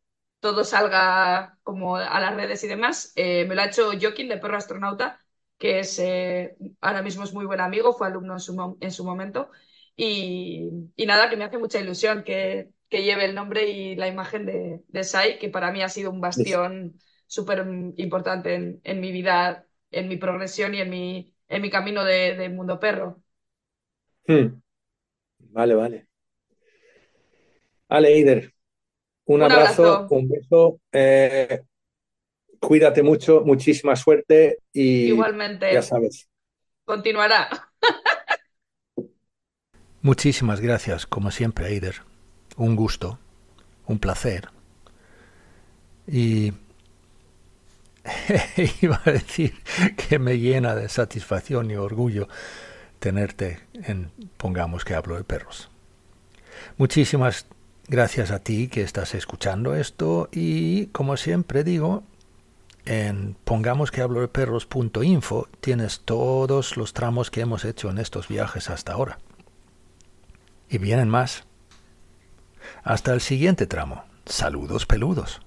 [0.47, 4.37] todo salga como a las redes y demás, eh, me lo ha hecho Joaquín de
[4.37, 5.19] Perro Astronauta,
[5.57, 9.03] que es eh, ahora mismo es muy buen amigo, fue alumno en su, en su
[9.03, 9.51] momento.
[9.97, 14.07] Y, y, nada, que me hace mucha ilusión que, que lleve el nombre y la
[14.07, 17.65] imagen de, de, Sai, que para mí ha sido un bastión súper
[17.97, 22.37] importante en, en, mi vida, en mi progresión y en mi, en mi camino de,
[22.37, 23.21] de mundo perro.
[24.27, 24.61] Hmm.
[25.51, 26.07] Vale, vale.
[27.89, 28.53] Vale, Eider.
[29.27, 30.79] Un, un abrazo, abrazo, un beso.
[30.91, 31.61] Eh,
[32.59, 36.27] cuídate mucho, muchísima suerte y igualmente ya sabes.
[36.85, 37.49] Continuará.
[40.01, 41.95] Muchísimas gracias, como siempre, Eider.
[42.55, 43.19] Un gusto,
[43.87, 44.49] un placer.
[46.07, 46.53] Y
[48.81, 49.53] iba a decir
[50.09, 52.27] que me llena de satisfacción y orgullo
[52.99, 55.69] tenerte en Pongamos que hablo de perros.
[56.77, 57.45] Muchísimas
[57.87, 62.03] gracias a ti que estás escuchando esto y como siempre digo,
[62.85, 68.27] en pongamos que hablo de perros.info tienes todos los tramos que hemos hecho en estos
[68.27, 69.19] viajes hasta ahora.
[70.69, 71.45] Y vienen más.
[72.83, 74.03] Hasta el siguiente tramo.
[74.25, 75.46] Saludos peludos.